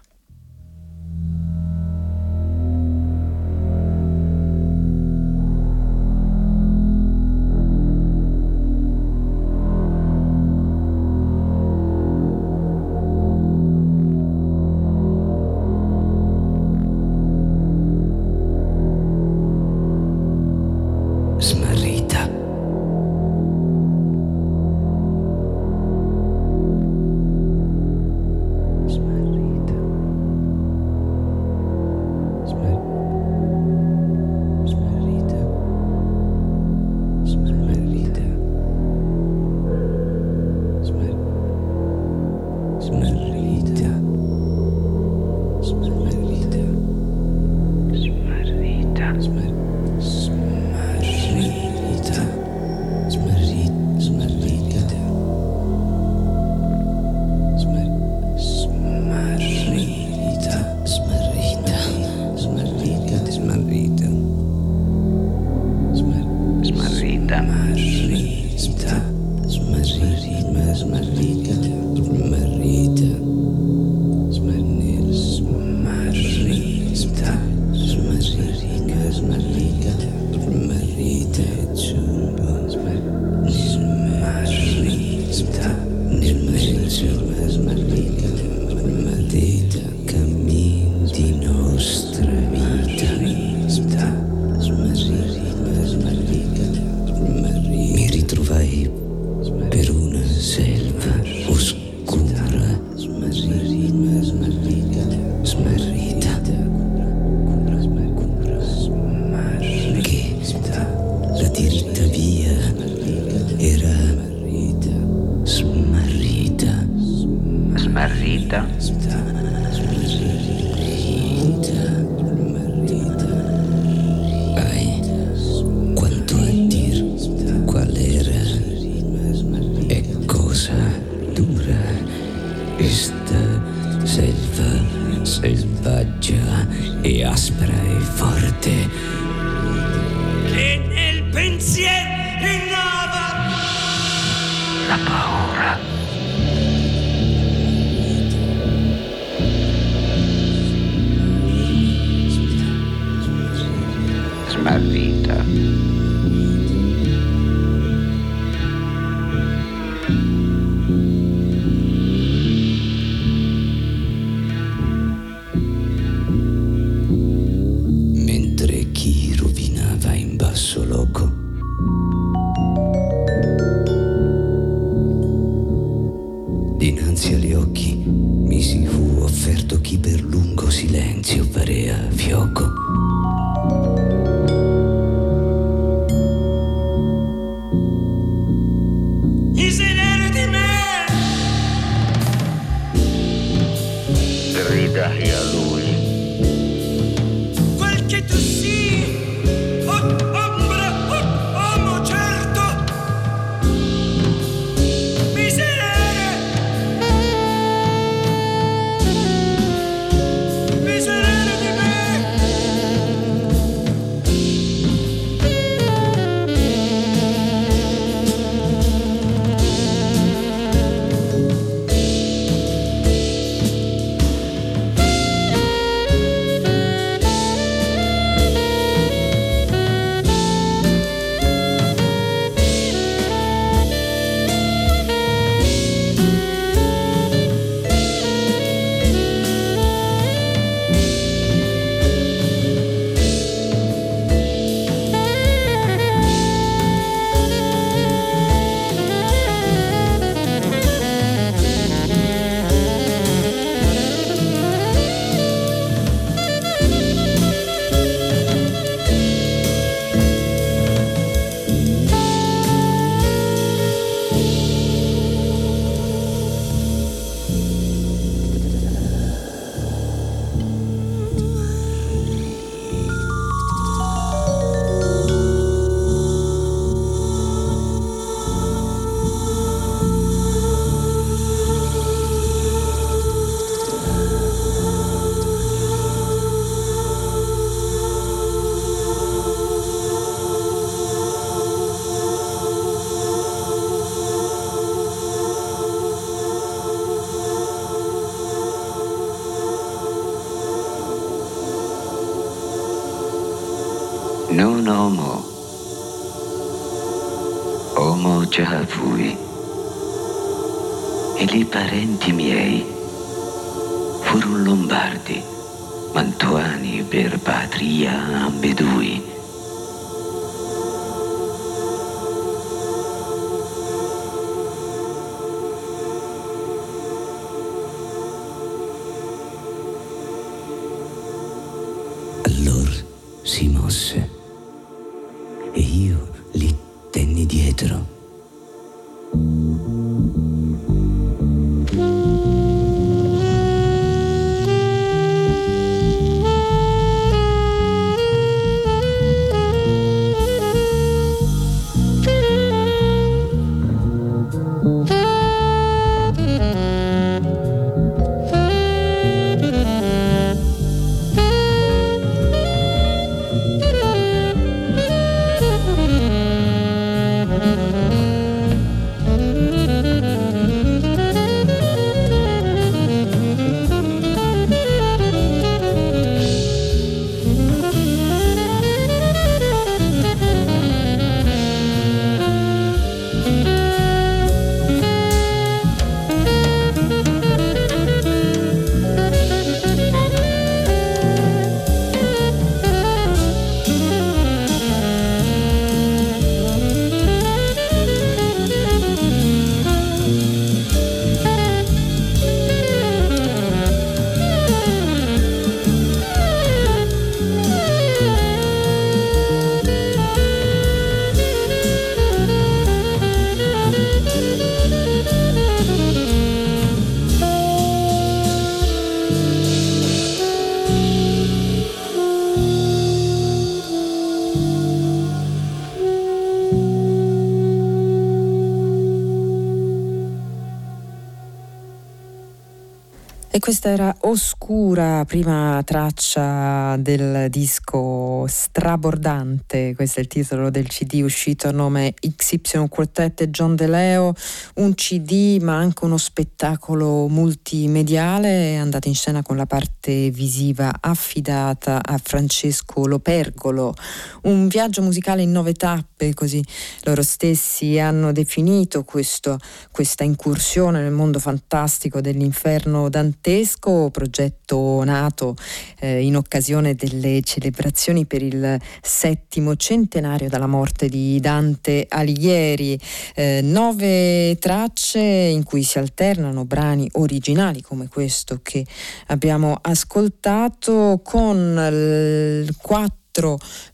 Questa 433.63 433.91
era 433.91 434.13
Oscura, 434.23 435.23
prima 435.23 435.81
traccia 435.85 436.97
del 436.97 437.49
disco 437.49 438.45
Strabordante, 438.45 439.95
questo 439.95 440.19
è 440.19 440.23
il 440.23 440.27
titolo 440.27 440.69
del 440.69 440.89
CD 440.89 441.21
uscito 441.23 441.69
a 441.69 441.71
nome 441.71 442.13
XY 442.13 442.89
Quartet 442.89 443.39
e 443.39 443.49
John 443.49 443.77
De 443.77 443.87
Leo, 443.87 444.33
un 444.75 444.93
CD 444.95 445.61
ma 445.61 445.77
anche 445.77 446.03
uno 446.03 446.17
spettacolo 446.17 447.29
multimediale. 447.29 448.75
Andato 448.75 449.07
in 449.07 449.15
scena 449.15 449.41
con 449.41 449.55
la 449.55 449.65
parte 449.65 450.29
visiva 450.29 450.95
affidata 450.99 452.01
a 452.03 452.19
Francesco 452.21 453.07
Lopergolo, 453.07 453.93
un 454.41 454.67
viaggio 454.67 455.01
musicale 455.01 455.41
in 455.41 455.51
nove 455.51 455.71
tappe, 455.71 456.12
così 456.33 456.63
loro 457.01 457.21
stessi 457.21 457.99
hanno 457.99 458.31
definito 458.31 459.03
questo, 459.03 459.57
questa 459.91 460.23
incursione 460.23 461.01
nel 461.01 461.11
mondo 461.11 461.39
fantastico 461.39 462.21
dell'inferno 462.21 463.09
dantesco 463.09 464.09
progetto 464.11 465.03
nato 465.03 465.55
eh, 465.99 466.21
in 466.21 466.35
occasione 466.37 466.95
delle 466.95 467.41
celebrazioni 467.41 468.25
per 468.25 468.41
il 468.41 468.79
settimo 469.01 469.75
centenario 469.75 470.47
dalla 470.49 470.67
morte 470.67 471.09
di 471.09 471.39
Dante 471.39 472.05
Alighieri. 472.07 472.99
Eh, 473.35 473.61
nove 473.63 474.57
tracce 474.59 475.19
in 475.19 475.63
cui 475.63 475.83
si 475.83 475.97
alternano 475.97 476.65
brani 476.65 477.09
originali 477.13 477.81
come 477.81 478.07
questo 478.07 478.59
che 478.61 478.85
abbiamo 479.27 479.77
ascoltato 479.81 481.21
con 481.23 482.67
quattro 482.81 483.21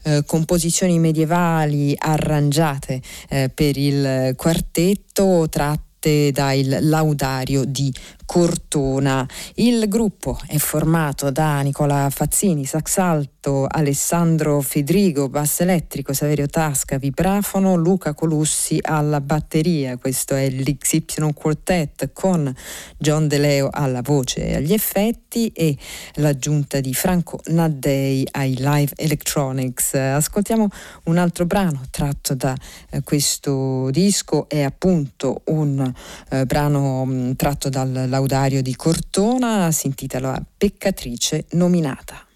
eh, 0.04 0.24
composizioni 0.26 1.00
medievali 1.00 1.96
arrangiate 1.98 3.02
eh, 3.30 3.50
per 3.54 3.78
il 3.78 4.34
quartetto 4.36 5.48
tratte 5.50 6.32
dal 6.32 6.80
laudario 6.82 7.64
di 7.66 7.94
Cortona. 8.30 9.28
Il 9.56 9.88
gruppo 9.88 10.38
è 10.46 10.58
formato 10.58 11.32
da 11.32 11.62
Nicola 11.62 12.12
Fazzini, 12.12 12.64
sax 12.64 12.98
alto, 12.98 13.66
Alessandro 13.68 14.62
Fedrigo, 14.62 15.30
basso 15.30 15.64
elettrico, 15.64 16.14
Saverio 16.14 16.46
Tasca, 16.46 17.00
vibrafono, 17.00 17.74
Luca 17.74 18.14
Colussi 18.14 18.78
alla 18.80 19.20
batteria. 19.20 19.98
Questo 19.98 20.36
è 20.36 20.48
l'XY 20.48 21.34
Quartet 21.34 22.12
con 22.14 22.54
John 23.00 23.28
De 23.28 23.40
Leo 23.40 23.68
alla 23.72 24.02
voce 24.04 24.46
e 24.46 24.56
agli 24.58 24.74
effetti 24.74 25.48
e 25.48 25.76
l'aggiunta 26.16 26.82
di 26.82 26.94
Franco 26.94 27.40
Naddei 27.46 28.28
ai 28.30 28.54
live 28.60 28.92
electronics. 28.96 29.96
Ascoltiamo 29.96 30.68
un 31.06 31.18
altro 31.18 31.48
brano 31.48 31.82
tratto 31.90 32.36
da 32.36 32.56
eh, 32.92 33.02
questo 33.02 33.90
disco, 33.90 34.48
è 34.48 34.62
appunto 34.62 35.42
un 35.46 35.92
eh, 36.30 36.46
brano 36.46 37.06
mh, 37.06 37.36
tratto 37.36 37.70
dal 37.70 38.18
Laudario 38.20 38.62
di 38.62 38.76
Cortona 38.76 39.72
si 39.72 39.88
intitola 39.88 40.44
Peccatrice 40.58 41.46
nominata. 41.52 42.29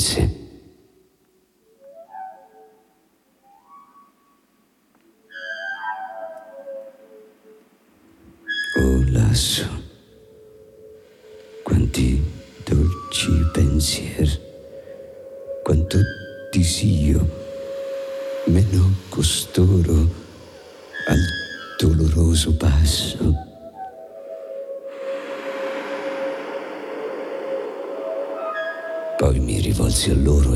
silence. 0.00 0.41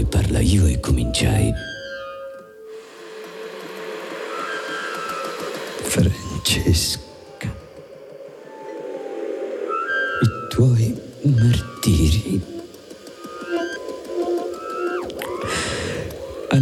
parla 0.09 0.41
io 0.41 0.67
e 0.67 0.81
cominciai. 0.81 1.53
Francesca, 5.83 7.55
i 10.23 10.29
tuoi 10.49 11.01
martiri. 11.23 12.43
A 16.51 16.59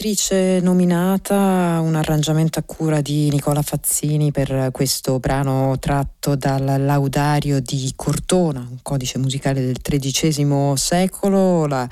peccatrice 0.00 0.60
nominata, 0.62 1.78
un 1.82 1.94
arrangiamento 1.94 2.58
a 2.58 2.62
cura 2.62 3.02
di 3.02 3.28
Nicola 3.28 3.60
Fazzini 3.60 4.32
per 4.32 4.70
questo 4.72 5.18
brano 5.18 5.78
tratto 5.78 6.36
dal 6.36 6.64
Laudario 6.64 7.60
di 7.60 7.92
Cortona, 7.94 8.60
un 8.60 8.78
codice 8.80 9.18
musicale 9.18 9.60
del 9.60 9.82
XIII 9.82 10.72
secolo. 10.76 11.66
La 11.66 11.86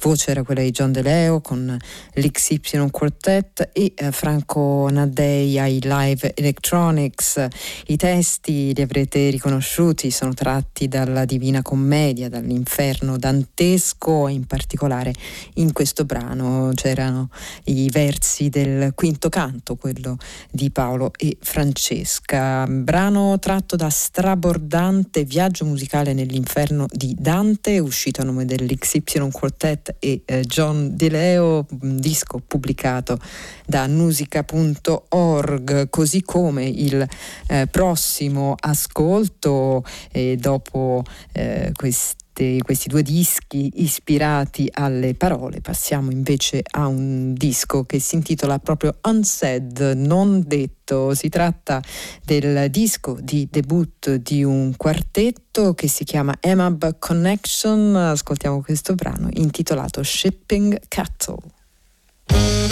voce 0.00 0.32
era 0.32 0.42
quella 0.42 0.62
di 0.62 0.72
John 0.72 0.90
De 0.90 1.02
Leo 1.02 1.40
con 1.40 1.78
l'XY 2.14 2.90
Quartet 2.90 3.70
e 3.72 3.92
eh, 3.94 4.10
Franco 4.10 4.88
Naddei 4.90 5.56
ai 5.60 5.78
Live 5.80 6.32
Electronics. 6.34 7.46
I 7.86 7.96
testi 7.96 8.74
li 8.74 8.82
avrete 8.82 9.30
riconosciuti, 9.30 10.10
sono 10.10 10.34
tratti 10.34 10.88
dalla 10.88 11.24
Divina 11.24 11.62
Commedia, 11.62 12.28
dall'inferno 12.28 13.16
dantesco, 13.16 14.26
in 14.26 14.46
particolare 14.46 15.12
in 15.54 15.72
questo 15.72 16.04
brano 16.04 16.72
c'erano 16.74 17.28
i 17.64 17.90
versi 17.90 18.48
del 18.48 18.92
quinto 18.94 19.28
canto, 19.28 19.74
quello 19.76 20.16
di 20.50 20.70
Paolo 20.70 21.10
e 21.16 21.36
Francesca. 21.40 22.66
Brano 22.66 23.38
tratto 23.38 23.76
da 23.76 23.90
strabordante 23.90 25.24
viaggio 25.24 25.64
musicale 25.64 26.12
nell'inferno 26.12 26.86
di 26.90 27.14
Dante, 27.18 27.78
uscito 27.78 28.20
a 28.20 28.24
nome 28.24 28.44
dell'XY 28.44 29.30
Quartet 29.30 29.96
e 29.98 30.22
eh, 30.24 30.40
John 30.42 30.96
Di 30.96 31.10
Leo, 31.10 31.66
disco 31.70 32.40
pubblicato 32.46 33.18
da 33.66 33.86
nusica.org, 33.86 35.88
così 35.90 36.22
come 36.22 36.66
il 36.66 37.06
eh, 37.48 37.66
prossimo 37.70 38.54
ascolto 38.58 39.84
eh, 40.10 40.36
dopo 40.36 41.04
questi 41.74 42.21
questi 42.62 42.88
due 42.88 43.02
dischi 43.02 43.70
ispirati 43.76 44.68
alle 44.72 45.14
parole. 45.14 45.60
Passiamo 45.60 46.10
invece 46.10 46.62
a 46.70 46.86
un 46.86 47.34
disco 47.34 47.84
che 47.84 47.98
si 47.98 48.14
intitola 48.14 48.58
proprio 48.58 48.96
Unsaid, 49.02 49.92
non 49.96 50.42
detto. 50.46 51.14
Si 51.14 51.28
tratta 51.28 51.82
del 52.24 52.70
disco 52.70 53.16
di 53.20 53.48
debutto 53.50 54.16
di 54.16 54.42
un 54.42 54.74
quartetto 54.76 55.74
che 55.74 55.88
si 55.88 56.04
chiama 56.04 56.36
Emab 56.40 56.98
Connection. 56.98 57.94
Ascoltiamo 57.96 58.62
questo 58.62 58.94
brano 58.94 59.28
intitolato 59.32 60.02
Shipping 60.02 60.80
Cattle. 60.88 62.71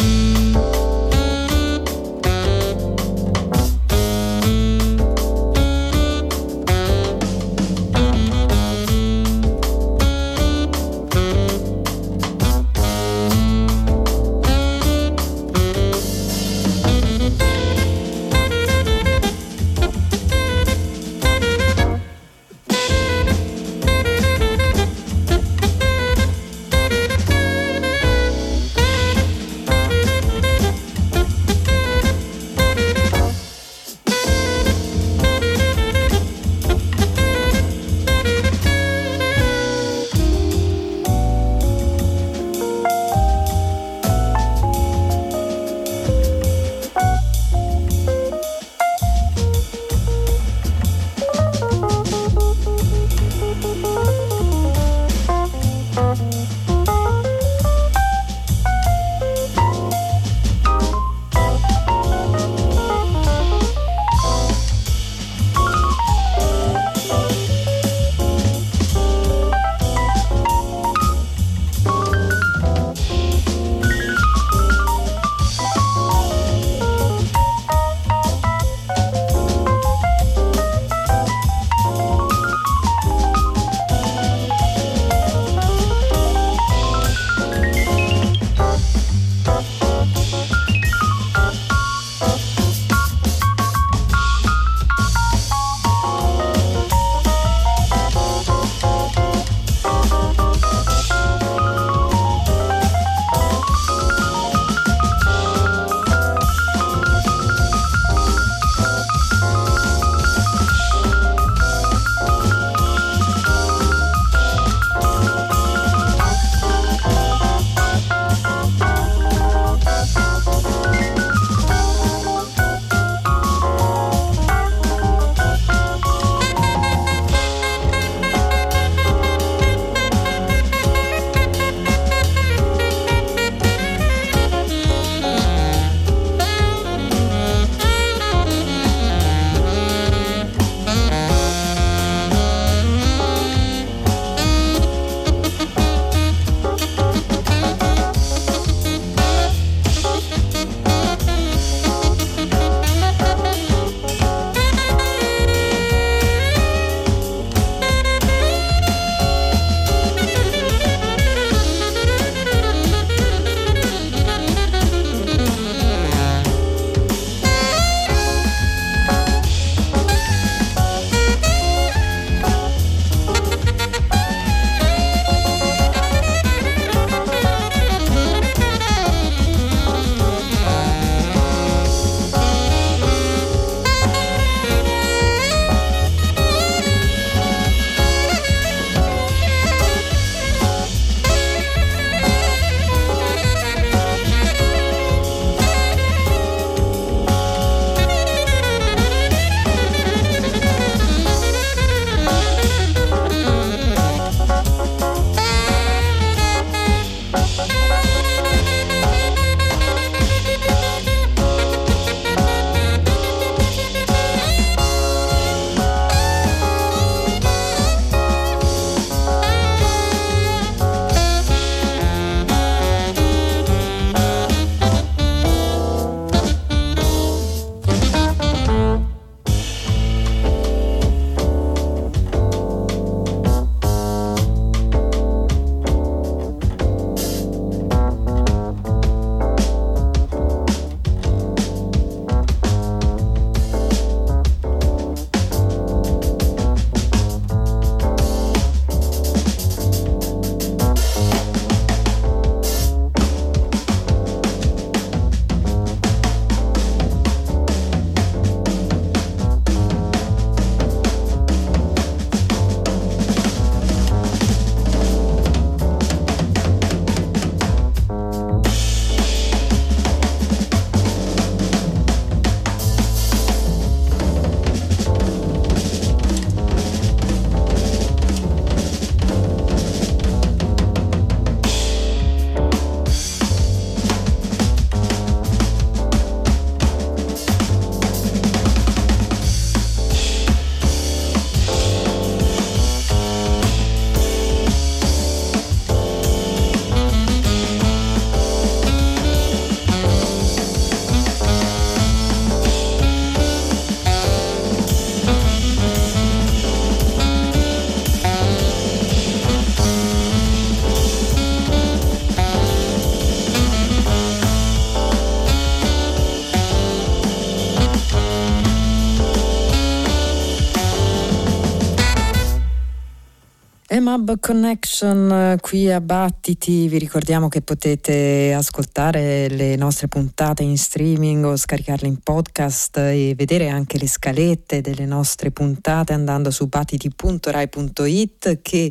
EMAB 324.01 324.40
Connection 324.40 325.31
eh, 325.31 325.59
qui 325.60 325.93
a 325.93 326.01
Battiti, 326.01 326.89
vi 326.89 326.97
ricordiamo 326.97 327.48
che 327.48 327.60
potete 327.60 328.55
ascoltare 328.55 329.51
le 329.51 329.77
nostre 329.77 330.09
puntate 330.09 330.62
in 330.62 330.78
streaming 330.78 331.44
o 331.44 331.55
scaricarle 331.55 332.09
in 332.09 332.22
podcast 332.22 332.97
e 332.97 333.35
vedere 333.36 333.68
anche 333.68 333.98
le 333.98 334.09
scalette 334.09 334.81
delle 334.81 335.05
nostre 335.05 335.51
puntate 335.51 336.14
andando 336.14 336.51
su 336.51 336.66
battiti.rai.it 336.66 338.62
che 338.62 338.90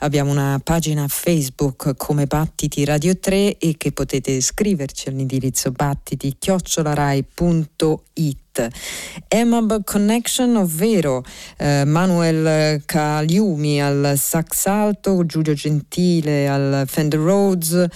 abbiamo 0.00 0.30
una 0.30 0.60
pagina 0.62 1.06
Facebook 1.08 1.96
come 1.96 2.26
Battiti 2.26 2.84
Radio 2.84 3.18
3 3.18 3.56
e 3.56 3.76
che 3.78 3.92
potete 3.92 4.42
scriverci 4.42 5.08
all'indirizzo 5.08 5.72
battiti-rai.it 5.72 8.49
EMAB 9.28 9.84
Connection, 9.84 10.56
ovvero 10.56 11.22
eh, 11.56 11.84
Manuel 11.84 12.82
Caliumi 12.84 13.80
al 13.80 14.14
sax 14.16 14.66
alto, 14.66 15.24
Giulio 15.24 15.54
Gentile 15.54 16.48
al 16.48 16.84
Fender 16.86 17.20
Rhodes, 17.20 17.86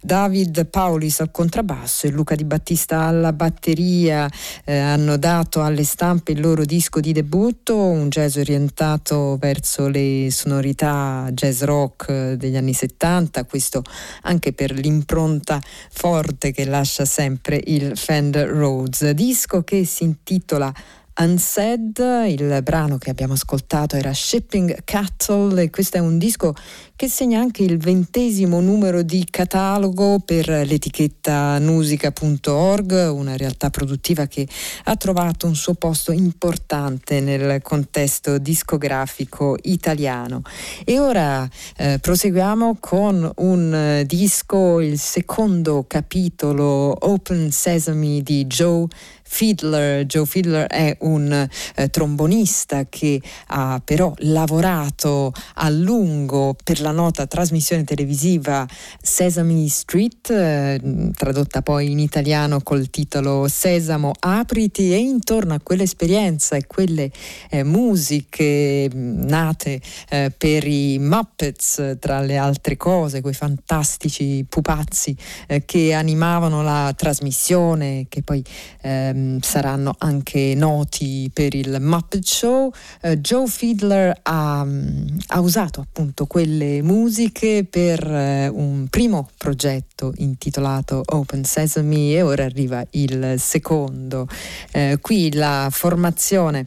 David 0.00 0.66
Paulis 0.66 1.20
al 1.20 1.30
contrabbasso 1.30 2.06
e 2.06 2.10
Luca 2.10 2.34
Di 2.34 2.44
Battista 2.44 3.00
alla 3.00 3.32
batteria. 3.32 4.28
Eh, 4.64 4.76
hanno 4.76 5.16
dato 5.16 5.62
alle 5.62 5.84
stampe 5.84 6.32
il 6.32 6.40
loro 6.40 6.64
disco 6.64 7.00
di 7.00 7.12
debutto, 7.12 7.76
un 7.76 8.08
jazz 8.08 8.36
orientato 8.36 9.36
verso 9.38 9.88
le 9.88 10.28
sonorità 10.30 11.28
jazz 11.32 11.62
rock 11.62 12.32
degli 12.34 12.56
anni 12.56 12.72
70, 12.72 13.44
questo 13.44 13.82
anche 14.22 14.52
per 14.52 14.72
l'impronta 14.72 15.60
forte 15.90 16.52
che 16.52 16.64
lascia 16.64 17.04
sempre 17.04 17.60
il 17.64 17.96
Fender 17.96 18.48
Rhodes, 18.48 19.10
disco 19.10 19.62
che 19.62 19.84
si 19.84 20.03
intitola 20.04 20.72
Unsaid, 21.16 21.98
il 22.26 22.60
brano 22.64 22.98
che 22.98 23.08
abbiamo 23.08 23.34
ascoltato 23.34 23.94
era 23.94 24.12
Shipping 24.12 24.82
Cattle 24.82 25.62
e 25.62 25.70
questo 25.70 25.98
è 25.98 26.00
un 26.00 26.18
disco 26.18 26.54
che 26.96 27.08
segna 27.08 27.38
anche 27.38 27.62
il 27.62 27.78
ventesimo 27.78 28.60
numero 28.60 29.02
di 29.02 29.24
catalogo 29.30 30.18
per 30.18 30.48
l'etichetta 30.48 31.58
nusica.org, 31.60 33.12
una 33.12 33.36
realtà 33.36 33.70
produttiva 33.70 34.26
che 34.26 34.48
ha 34.84 34.96
trovato 34.96 35.46
un 35.46 35.54
suo 35.54 35.74
posto 35.74 36.10
importante 36.10 37.20
nel 37.20 37.62
contesto 37.62 38.38
discografico 38.38 39.56
italiano. 39.62 40.42
E 40.84 40.98
ora 40.98 41.48
eh, 41.76 41.98
proseguiamo 42.00 42.78
con 42.80 43.30
un 43.36 43.72
eh, 43.72 44.04
disco, 44.04 44.80
il 44.80 44.98
secondo 44.98 45.84
capitolo 45.86 46.92
Open 47.06 47.52
Sesame 47.52 48.20
di 48.22 48.46
Joe 48.46 48.88
Fiedler. 49.34 50.06
Joe 50.06 50.26
Fiedler 50.26 50.68
è 50.68 50.96
un 51.00 51.48
eh, 51.74 51.90
trombonista 51.90 52.86
che 52.88 53.20
ha 53.48 53.82
però 53.84 54.14
lavorato 54.18 55.32
a 55.54 55.68
lungo 55.70 56.54
per 56.62 56.80
la 56.80 56.92
nota 56.92 57.26
trasmissione 57.26 57.82
televisiva 57.82 58.64
Sesame 59.02 59.66
Street, 59.68 60.30
eh, 60.30 61.10
tradotta 61.16 61.62
poi 61.62 61.90
in 61.90 61.98
italiano 61.98 62.60
col 62.60 62.90
titolo 62.90 63.48
Sesamo 63.48 64.12
apriti 64.20 64.92
e 64.92 64.98
intorno 64.98 65.54
a 65.54 65.60
quell'esperienza 65.60 66.54
e 66.54 66.68
quelle 66.68 67.10
eh, 67.50 67.64
musiche 67.64 68.88
nate 68.92 69.80
eh, 70.10 70.32
per 70.36 70.64
i 70.64 70.98
Muppets, 71.00 71.96
tra 71.98 72.20
le 72.20 72.36
altre 72.36 72.76
cose, 72.76 73.20
quei 73.20 73.34
fantastici 73.34 74.46
pupazzi 74.48 75.16
eh, 75.48 75.64
che 75.64 75.92
animavano 75.92 76.62
la 76.62 76.92
trasmissione, 76.96 78.06
che 78.08 78.22
poi 78.22 78.44
ehm, 78.82 79.22
Ehm, 79.24 79.40
saranno 79.40 79.94
anche 79.98 80.54
noti 80.54 81.30
per 81.32 81.54
il 81.54 81.78
Muppet 81.80 82.24
Show. 82.24 82.70
Uh, 83.02 83.14
Joe 83.14 83.46
Fiedler 83.46 84.18
ha, 84.22 84.60
ha, 84.60 85.40
usato 85.40 85.80
appunto 85.80 86.26
quelle 86.26 86.82
musiche 86.82 87.66
per 87.68 88.06
uh, 88.06 88.58
un 88.58 88.86
primo 88.90 89.28
progetto 89.38 90.12
intitolato 90.16 91.02
Open 91.04 91.44
Sesame 91.44 92.12
e 92.12 92.22
ora 92.22 92.44
arriva 92.44 92.84
il 92.90 93.36
secondo. 93.38 94.28
Uh, 94.72 95.00
qui 95.00 95.32
la 95.32 95.68
formazione 95.70 96.66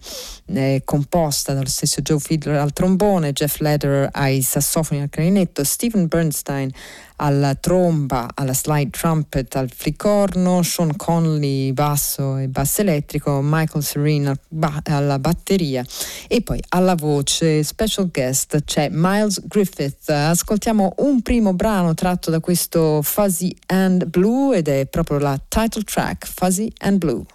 è 0.56 0.82
composta 0.86 1.54
dallo 1.54 1.68
stesso 1.68 2.02
Joe 2.02 2.20
Fiedler 2.20 2.58
al 2.58 2.74
trombone, 2.74 3.34
Jeff 3.34 3.60
Lederer 3.60 4.10
ai 4.14 4.42
sassofoni 4.42 5.02
al 5.02 5.10
clarinetto, 5.10 5.64
Steven 5.64 6.08
Bernstein 6.08 6.72
alla 7.18 7.56
tromba, 7.56 8.30
alla 8.34 8.54
slide 8.54 8.92
trumpet, 8.92 9.56
al 9.56 9.72
flicorno, 9.74 10.62
Sean 10.62 10.96
Conley 10.96 11.74
basso 11.74 12.38
e 12.38 12.48
basso 12.48 12.82
elettrico, 12.82 13.40
Michael 13.42 13.84
Serene 13.84 14.40
alla 14.84 15.20
batteria 15.20 15.84
e 16.28 16.42
poi 16.42 16.62
alla 16.70 16.96
voce 16.96 17.64
special 17.64 18.10
guest 18.12 18.64
c'è 18.64 18.90
Miles 18.92 19.42
Griffith. 19.48 20.10
Ascoltiamo 20.10 20.96
un 20.98 21.22
primo 21.22 21.54
brano 21.54 21.94
tratto 21.94 22.30
da 22.30 22.40
questo 22.40 23.02
Fuzzy 23.02 23.56
and 23.68 24.06
Blue 24.06 24.56
ed 24.56 24.68
è 24.68 24.86
proprio 24.86 25.18
la 25.18 25.40
title 25.48 25.84
track 25.84 26.28
Fuzzy 26.28 26.72
and 26.80 26.98
Blue. 26.98 27.26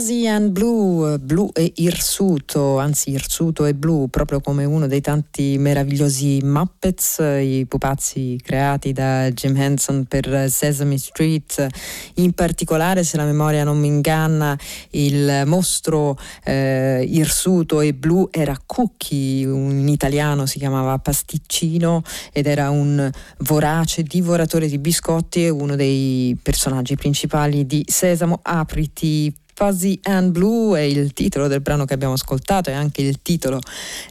And 0.00 0.50
Blue, 0.50 1.18
blu 1.18 1.50
e 1.52 1.72
irsuto, 1.78 2.78
anzi 2.78 3.10
irsuto 3.10 3.66
e 3.66 3.74
blu, 3.74 4.06
proprio 4.06 4.38
come 4.38 4.64
uno 4.64 4.86
dei 4.86 5.00
tanti 5.00 5.58
meravigliosi 5.58 6.38
Muppets, 6.40 7.18
i 7.18 7.66
pupazzi 7.66 8.38
creati 8.40 8.92
da 8.92 9.28
Jim 9.32 9.56
Henson 9.56 10.04
per 10.04 10.48
Sesame 10.50 10.98
Street. 10.98 11.66
In 12.14 12.30
particolare, 12.30 13.02
se 13.02 13.16
la 13.16 13.24
memoria 13.24 13.64
non 13.64 13.76
mi 13.76 13.88
inganna, 13.88 14.56
il 14.90 15.42
mostro 15.46 16.16
eh, 16.44 17.04
irsuto 17.04 17.80
e 17.80 17.92
blu 17.92 18.28
era 18.30 18.56
Cookie, 18.64 19.48
in 19.48 19.88
italiano 19.88 20.46
si 20.46 20.60
chiamava 20.60 20.96
Pasticcino 20.98 22.04
ed 22.32 22.46
era 22.46 22.70
un 22.70 23.10
vorace 23.38 24.04
divoratore 24.04 24.68
di 24.68 24.78
biscotti 24.78 25.46
e 25.46 25.48
uno 25.48 25.74
dei 25.74 26.38
personaggi 26.40 26.94
principali 26.94 27.66
di 27.66 27.84
Sesamo 27.84 28.38
Apriti 28.44 29.34
Fuzzy 29.58 29.98
and 30.04 30.30
Blue 30.30 30.78
è 30.78 30.82
il 30.82 31.12
titolo 31.12 31.48
del 31.48 31.60
brano 31.60 31.84
che 31.84 31.92
abbiamo 31.92 32.12
ascoltato, 32.12 32.70
è 32.70 32.74
anche 32.74 33.02
il 33.02 33.20
titolo 33.22 33.58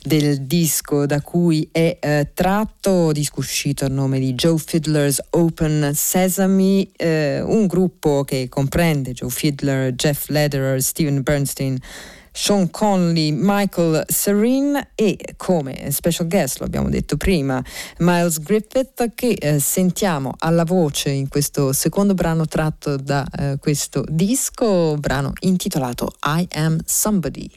del 0.04 0.42
disco 0.42 1.06
da 1.06 1.22
cui 1.22 1.70
è 1.72 2.00
eh, 2.02 2.32
tratto, 2.34 3.14
disco 3.14 3.40
uscito 3.40 3.86
a 3.86 3.88
nome 3.88 4.20
di 4.20 4.34
Joe 4.34 4.58
Fiddler's 4.58 5.22
Open 5.30 5.92
Sesame, 5.96 6.90
eh, 6.98 7.40
un 7.40 7.66
gruppo 7.66 8.26
che 8.26 8.50
comprende 8.50 9.14
Joe 9.14 9.30
Fiddler, 9.30 9.94
Jeff 9.94 10.28
Lederer, 10.28 10.82
Steven 10.82 11.22
Bernstein, 11.22 11.80
Sean 12.38 12.70
Conley, 12.70 13.32
Michael 13.32 14.06
Serene 14.08 14.92
e 14.94 15.18
come 15.38 15.90
special 15.90 16.28
guest, 16.28 16.60
lo 16.60 16.66
abbiamo 16.66 16.88
detto 16.88 17.18
prima, 17.18 17.64
Miles 17.98 18.40
Griffith 18.40 19.16
che 19.16 19.32
eh, 19.32 19.58
sentiamo 19.58 20.36
alla 20.38 20.64
voce 20.64 21.10
in 21.10 21.30
questo 21.30 21.74
secondo 21.74 22.14
brano 22.14 22.46
tratto 22.46 22.96
da 22.96 23.26
eh, 23.26 23.58
questo 23.60 24.06
disco, 24.08 24.96
brano 24.98 25.34
intitolato 25.40 26.12
I 26.24 26.48
Am 26.52 26.78
Somebody. 26.86 27.50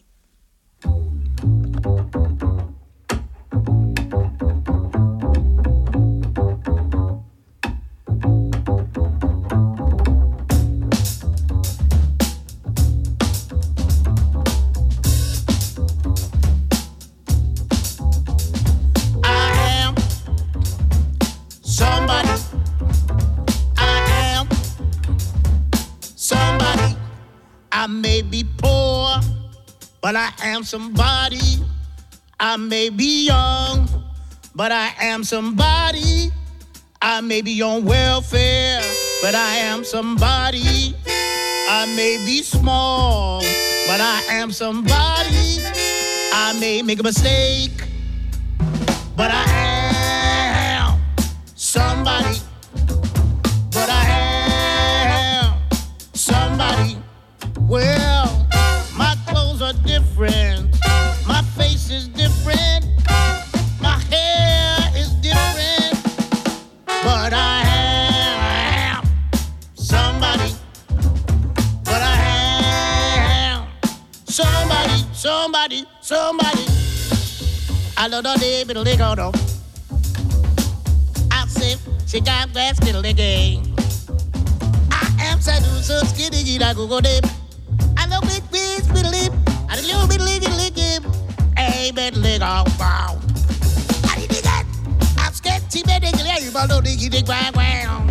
But 30.13 30.17
I 30.17 30.33
am 30.49 30.65
somebody. 30.65 31.63
I 32.41 32.57
may 32.57 32.89
be 32.89 33.27
young, 33.27 33.89
but 34.57 34.73
I 34.73 34.93
am 34.99 35.23
somebody. 35.23 36.33
I 37.01 37.21
may 37.21 37.43
be 37.43 37.63
on 37.63 37.85
welfare, 37.85 38.83
but 39.23 39.37
I 39.37 39.59
am 39.71 39.85
somebody. 39.85 40.97
I 41.07 41.87
may 41.95 42.21
be 42.27 42.43
small, 42.43 43.39
but 43.87 44.01
I 44.01 44.21
am 44.31 44.51
somebody. 44.51 45.63
I 46.33 46.59
may 46.59 46.83
make 46.83 46.99
a 46.99 47.05
mistake, 47.05 47.80
Somebody, 76.11 76.67
I 77.97 78.09
don't 78.11 78.25
know 78.25 78.35
the 78.35 78.65
middle 78.67 78.83
leg 78.83 79.01
on 79.01 79.19
her. 79.19 79.31
I 81.31 81.47
say 81.47 81.77
she 82.05 82.21
got 82.21 82.53
that 82.53 82.75
skinny 82.79 82.99
leg. 82.99 83.21
I 84.91 85.07
am 85.21 85.41
seduced, 85.41 85.87
so 85.87 86.01
skinny, 86.01 86.59
I 86.65 86.75
go 86.75 86.89
go 86.89 87.01
dip. 87.01 87.25
I 87.97 88.07
know 88.09 88.21
big 88.23 88.43
beats, 88.51 88.89
middle 88.89 89.13
lip. 89.13 89.33
I 89.71 89.77
don't 89.77 89.87
know 89.87 90.05
middle 90.09 90.27
leg, 90.27 90.43
leg, 90.43 90.77
leg. 90.77 91.03
Hey, 91.57 91.93
middle 91.93 92.23
leg, 92.23 92.41
oh, 92.43 92.65
wow. 92.81 93.17
I 94.11 94.17
didn't 94.17 94.31
dig 94.31 94.45
it. 94.45 94.67
I'm 95.17 95.33
scared, 95.33 95.63
see, 95.71 95.85
man, 95.87 96.01
they 96.01 96.11
can 96.11 96.27
hear 96.27 96.45
you, 96.45 96.51
but 96.51 96.67
no, 96.67 96.81
they 96.81 96.97
can 96.97 97.13
dig 97.13 97.29
right, 97.29 97.55
wow. 97.55 98.05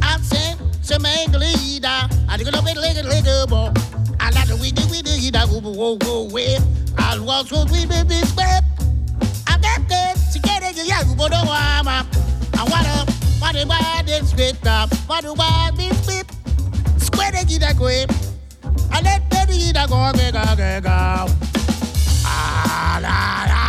I 0.00 0.16
said, 0.22 0.56
she 0.82 0.98
make 1.00 1.28
a 1.34 1.36
leader. 1.36 2.08
I 2.30 2.38
think 2.38 2.48
I'll 2.48 2.64
be 2.64 2.72
leg, 2.72 2.96
leg, 3.04 3.48
boy. 3.50 3.74
I 4.20 4.30
like 4.30 4.48
the 4.48 4.56
way, 4.56 4.70
the 4.70 4.88
way, 4.90 5.02
the 5.02 5.12
way, 5.20 5.28
the 5.28 5.46
way, 5.52 5.60
the 5.60 5.68
way, 5.68 5.98
the 5.98 6.32
way, 6.32 6.83
I'll 6.98 7.24
watch 7.24 7.48
'til 7.48 7.66
we 7.72 7.86
be 7.86 7.94
Al 7.94 8.00
waso 8.00 8.04
wibe 8.04 8.04
bispe 8.08 8.46
Adete 9.52 10.00
sikere 10.32 10.72
ge 10.74 10.84
ya 10.88 10.98
ubo 11.10 11.28
do 11.28 11.40
wama 11.50 12.06
And 12.58 12.68
what 12.70 12.86
up, 12.86 13.08
what 13.40 13.52
do 13.54 13.66
buy 13.66 14.02
this 14.06 14.30
spit 14.30 14.66
up 14.66 14.92
What 15.08 15.22
do 15.24 15.34
buy 15.34 15.70
this 15.76 15.96
spit 16.02 16.26
Square 16.98 17.44
ge 17.48 17.58
da 17.58 17.72
kwe 17.74 18.06
I 18.92 19.00
let 19.02 19.28
baby 19.30 19.58
ge 19.58 19.72
da 19.72 19.86
go 19.86 20.12
ge 20.18 20.32
ga 20.32 20.44
ge 20.56 20.80
ga 20.82 21.26
Ah 22.26 22.98
la 23.04 23.18
la 23.52 23.62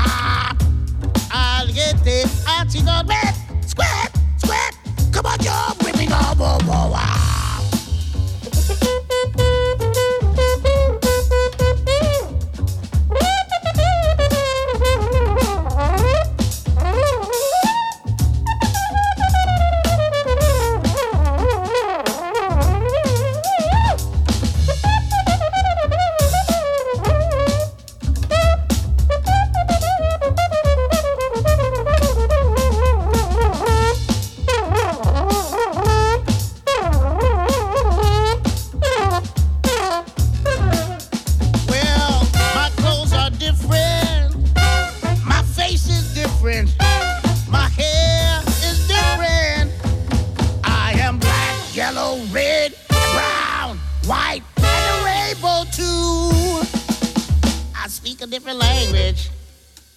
Al 1.31 1.67
gete, 1.67 2.17
al 2.47 2.65
chigo 2.71 3.03
bet 3.09 3.35
Square, 3.67 4.09
square 4.37 4.71
Come 5.11 5.25
on 5.25 5.39
yo, 5.43 5.55
whipping 5.83 6.11
up, 6.11 6.37
oh, 6.39 6.57
oh, 6.69 6.93
oh. 6.95 7.14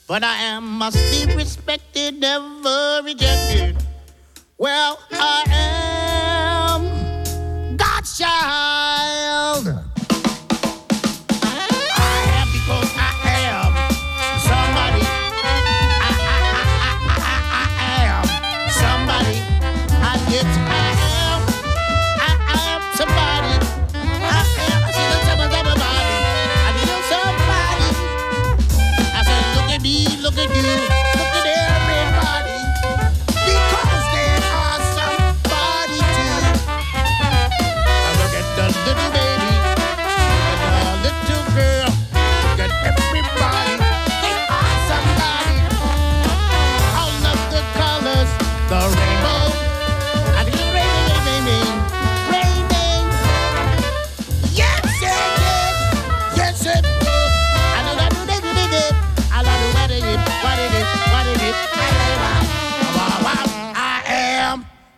But 0.07 0.23
I 0.23 0.37
am 0.43 0.65
must 0.79 0.97
be 1.11 1.35
respected, 1.35 2.21
never 2.21 3.03
rejected. 3.05 3.77
Well, 4.57 4.99
I 5.11 5.45
am 6.71 7.77
God's 7.77 8.17
child. 8.17 8.68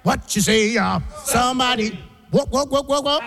What 0.02 0.34
you 0.34 0.42
say, 0.42 0.76
uh, 0.76 1.00
somebody? 1.24 1.98
What, 2.30 2.48
what, 2.50 2.70
what, 2.70 2.86
what, 2.86 3.04
what? 3.04 3.22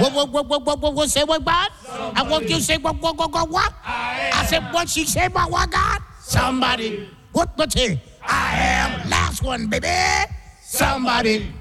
What, 0.00 0.12
what, 0.14 0.30
what, 0.30 0.46
what, 0.48 0.64
what, 0.64 0.80
what, 0.80 0.94
what, 0.94 1.10
say 1.10 1.22
what, 1.24 1.44
God? 1.44 1.70
I 1.88 2.22
want 2.22 2.48
you 2.48 2.60
say 2.60 2.78
what, 2.78 3.00
what, 3.00 3.16
what, 3.16 3.30
what, 3.32 3.48
what? 3.48 3.72
I 3.84 4.46
said, 4.48 4.72
what 4.72 4.88
she 4.88 5.04
say 5.04 5.26
about 5.26 5.50
what, 5.50 5.70
God? 5.70 5.98
Somebody. 6.22 7.08
What, 7.32 7.56
what, 7.56 7.72
say? 7.72 8.00
I 8.26 8.56
am 8.56 9.10
last 9.10 9.42
one, 9.42 9.66
baby. 9.66 9.88
Somebody. 10.62 11.52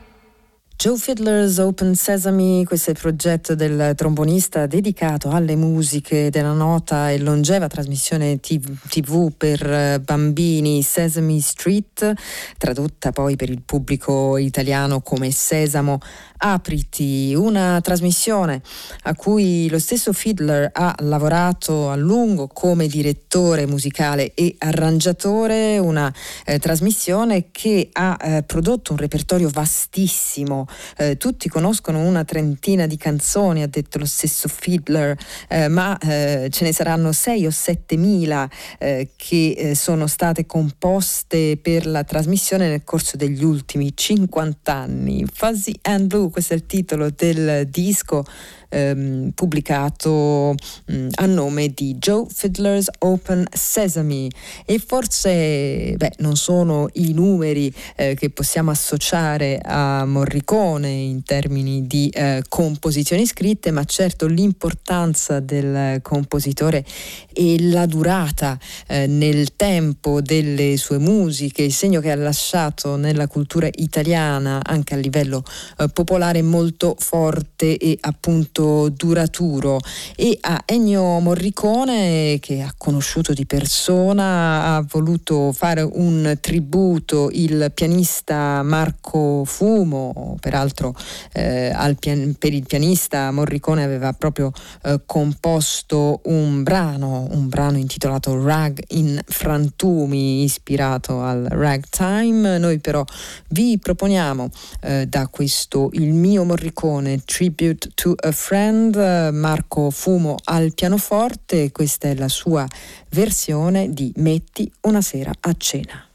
Joe 0.88 0.97
Fiddler's 0.97 1.57
Open 1.57 1.95
Sesame, 1.95 2.64
questo 2.64 2.91
è 2.91 2.93
il 2.93 2.99
progetto 3.01 3.55
del 3.55 3.91
trombonista 3.93 4.68
dedicato 4.68 5.31
alle 5.31 5.57
musiche 5.57 6.30
della 6.30 6.53
nota 6.53 7.11
e 7.11 7.19
longeva 7.19 7.68
trasmissione 7.68 8.39
TV 8.39 9.34
per 9.35 9.69
eh, 9.69 9.99
bambini 9.99 10.81
Sesame 10.81 11.41
Street, 11.41 12.14
tradotta 12.57 13.11
poi 13.11 13.35
per 13.35 13.49
il 13.49 13.64
pubblico 13.64 14.38
italiano 14.38 15.01
come 15.01 15.30
Sesamo 15.30 15.99
Apriti, 16.38 17.34
una 17.35 17.80
trasmissione 17.81 18.61
a 19.03 19.15
cui 19.15 19.69
lo 19.69 19.80
stesso 19.80 20.14
Fiddler 20.14 20.69
ha 20.72 20.95
lavorato 20.99 21.89
a 21.89 21.95
lungo 21.95 22.47
come 22.47 22.88
direttore 22.88 23.65
musicale 23.65 24.34
e 24.34 24.55
arrangiatore, 24.57 25.77
una 25.77 26.14
eh, 26.45 26.59
trasmissione 26.59 27.49
che 27.51 27.89
ha 27.91 28.18
eh, 28.19 28.43
prodotto 28.43 28.91
un 28.91 28.97
repertorio 28.97 29.49
vastissimo. 29.49 30.68
Eh, 30.97 31.18
tutti 31.18 31.49
conoscono 31.49 31.99
una 31.99 32.23
trentina 32.23 32.88
di 32.88 32.97
canzoni, 32.97 33.64
ha 33.64 33.68
detto 33.68 33.97
lo 33.97 34.05
stesso 34.05 34.47
Fiddler, 34.47 35.18
eh, 35.47 35.68
ma 35.68 35.97
eh, 35.97 36.49
ce 36.51 36.64
ne 36.64 36.73
saranno 36.73 37.11
sei 37.11 37.45
o 37.45 37.51
sette 37.51 37.95
mila 37.97 38.49
eh, 38.77 39.09
che 39.15 39.73
sono 39.76 40.07
state 40.07 40.45
composte 40.45 41.57
per 41.57 41.85
la 41.85 42.03
trasmissione 42.03 42.69
nel 42.69 42.84
corso 42.84 43.18
degli 43.18 43.43
ultimi 43.43 43.91
50 43.95 44.73
anni. 44.73 45.26
Fuzzy 45.31 45.73
and 45.84 46.07
Blue, 46.07 46.26
questo 46.29 46.53
è 46.53 46.55
il 46.55 46.65
titolo 46.65 47.09
del 47.09 47.67
disco 47.69 48.23
ehm, 48.69 49.31
pubblicato 49.34 50.56
mh, 50.85 51.07
a 51.15 51.26
nome 51.26 51.69
di 51.69 51.95
Joe 51.95 52.26
Fiddler's 52.30 52.89
Open 52.99 53.45
Sesame. 53.52 54.27
E 54.65 54.80
forse 54.80 55.95
beh, 55.95 56.14
non 56.18 56.35
sono 56.35 56.89
i 56.94 57.14
numeri 57.14 57.73
eh, 57.95 58.15
che 58.15 58.30
possiamo 58.30 58.72
associare 58.72 59.60
a 59.64 60.06
Morricone 60.06 60.89
in 60.89 61.23
termini 61.23 61.88
di 61.88 62.10
eh, 62.10 62.44
composizioni 62.48 63.26
scritte, 63.26 63.72
ma 63.72 63.84
certo 63.84 64.27
l'importanza 64.27 65.39
del 65.39 66.02
compositore 66.02 66.85
e 67.34 67.61
la 67.69 67.85
durata 67.85 68.57
eh, 68.88 69.07
nel 69.07 69.56
tempo 69.56 70.22
delle 70.22 70.77
sue 70.77 70.98
musiche, 70.98 71.64
il 71.64 71.73
segno 71.73 72.02
che 72.02 72.11
ha 72.11 72.15
lasciato 72.15 72.95
nella 72.95 73.27
cultura 73.27 73.68
italiana 73.76 74.60
anche 74.64 74.94
a 74.94 74.98
livello 74.98 75.44
eh, 75.77 75.88
popolare 75.89 76.41
molto 76.41 76.95
forte 76.98 77.77
e 77.77 77.98
appunto 78.02 78.56
molto 78.57 78.89
duraturo. 78.89 79.79
E 80.15 80.38
a 80.41 80.63
Ennio 80.65 81.19
Morricone 81.19 82.38
che 82.39 82.61
ha 82.61 82.73
conosciuto 82.75 83.34
di 83.34 83.45
persona 83.45 84.75
ha 84.75 84.85
voluto 84.88 85.51
fare 85.51 85.81
un 85.81 86.38
tributo 86.41 87.29
il 87.31 87.71
pianista 87.73 88.63
Marco 88.63 89.43
Fumo 89.45 90.38
peraltro 90.39 90.95
eh, 91.34 91.73
pian- 91.99 92.35
per 92.38 92.53
il 92.53 92.65
pianista 92.65 93.31
Morricone 93.31 93.84
aveva 93.84 94.13
proprio 94.13 94.51
eh, 94.84 95.01
composto 95.05 96.21
un 96.25 96.63
brano 96.63 97.27
un 97.31 97.47
brano 97.47 97.77
intitolato 97.77 98.43
Rag 98.43 98.81
in 98.89 99.19
frantumi 99.25 100.43
ispirato 100.43 101.21
al 101.21 101.45
ragtime. 101.49 102.57
Noi 102.57 102.79
però 102.79 103.03
vi 103.49 103.77
proponiamo 103.77 104.49
eh, 104.81 105.05
da 105.07 105.27
questo 105.27 105.89
il 105.93 106.13
mio 106.13 106.43
Morricone 106.43 107.21
Tribute 107.23 107.89
to 107.93 108.15
a 108.17 108.31
Friend, 108.48 108.95
Marco 109.34 109.90
Fumo 109.91 110.38
al 110.45 110.74
pianoforte, 110.74 111.69
questa 111.74 112.07
è 112.07 112.15
la 112.15 112.30
sua 112.30 112.65
versione 113.10 113.90
di 113.90 114.10
Metti 114.15 114.72
una 114.84 115.02
sera 115.02 115.34
a 115.38 115.53
cena. 115.57 116.06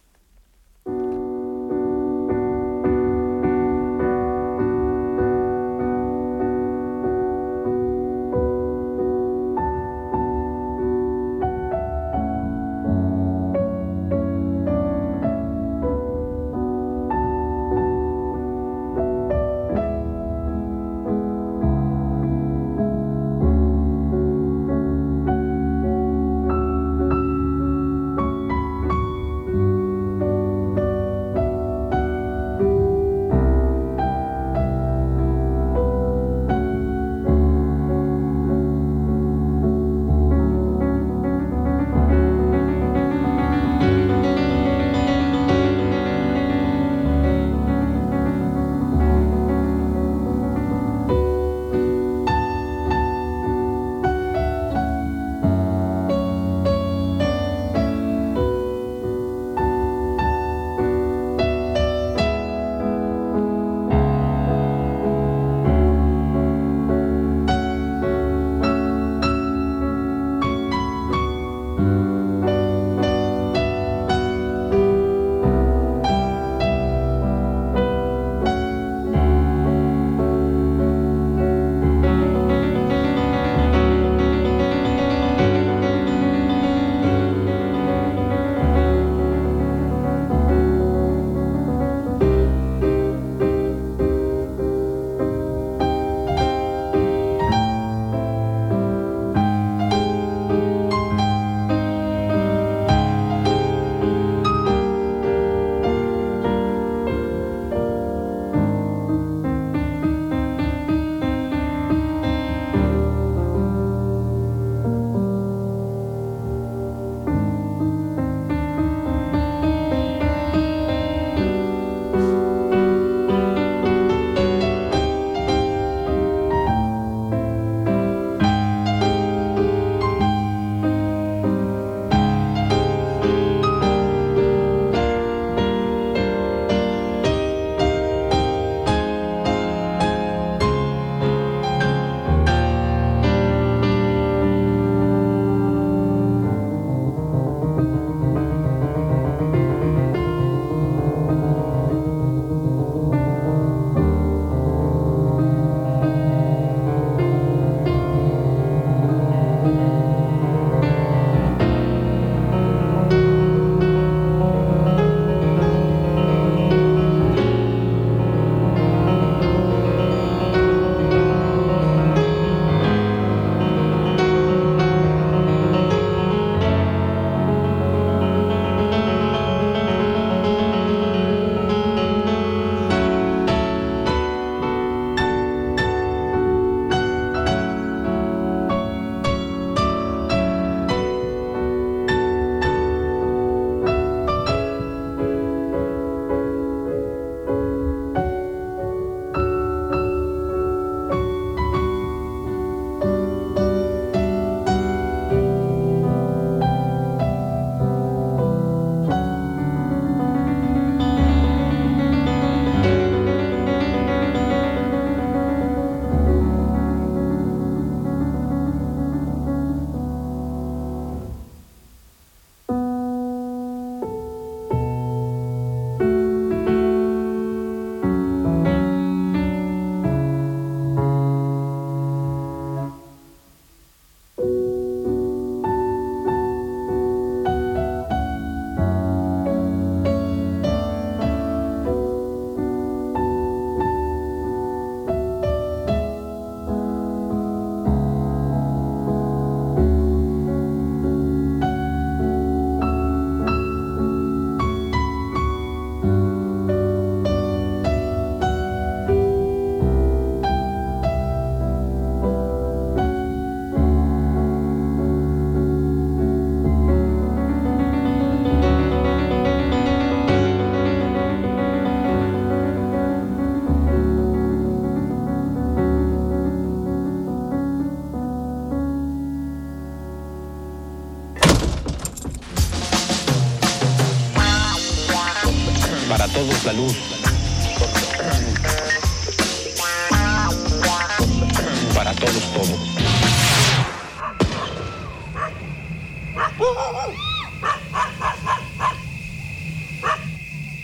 Todos 286.33 286.65
la 286.65 286.73
luz. 286.73 287.12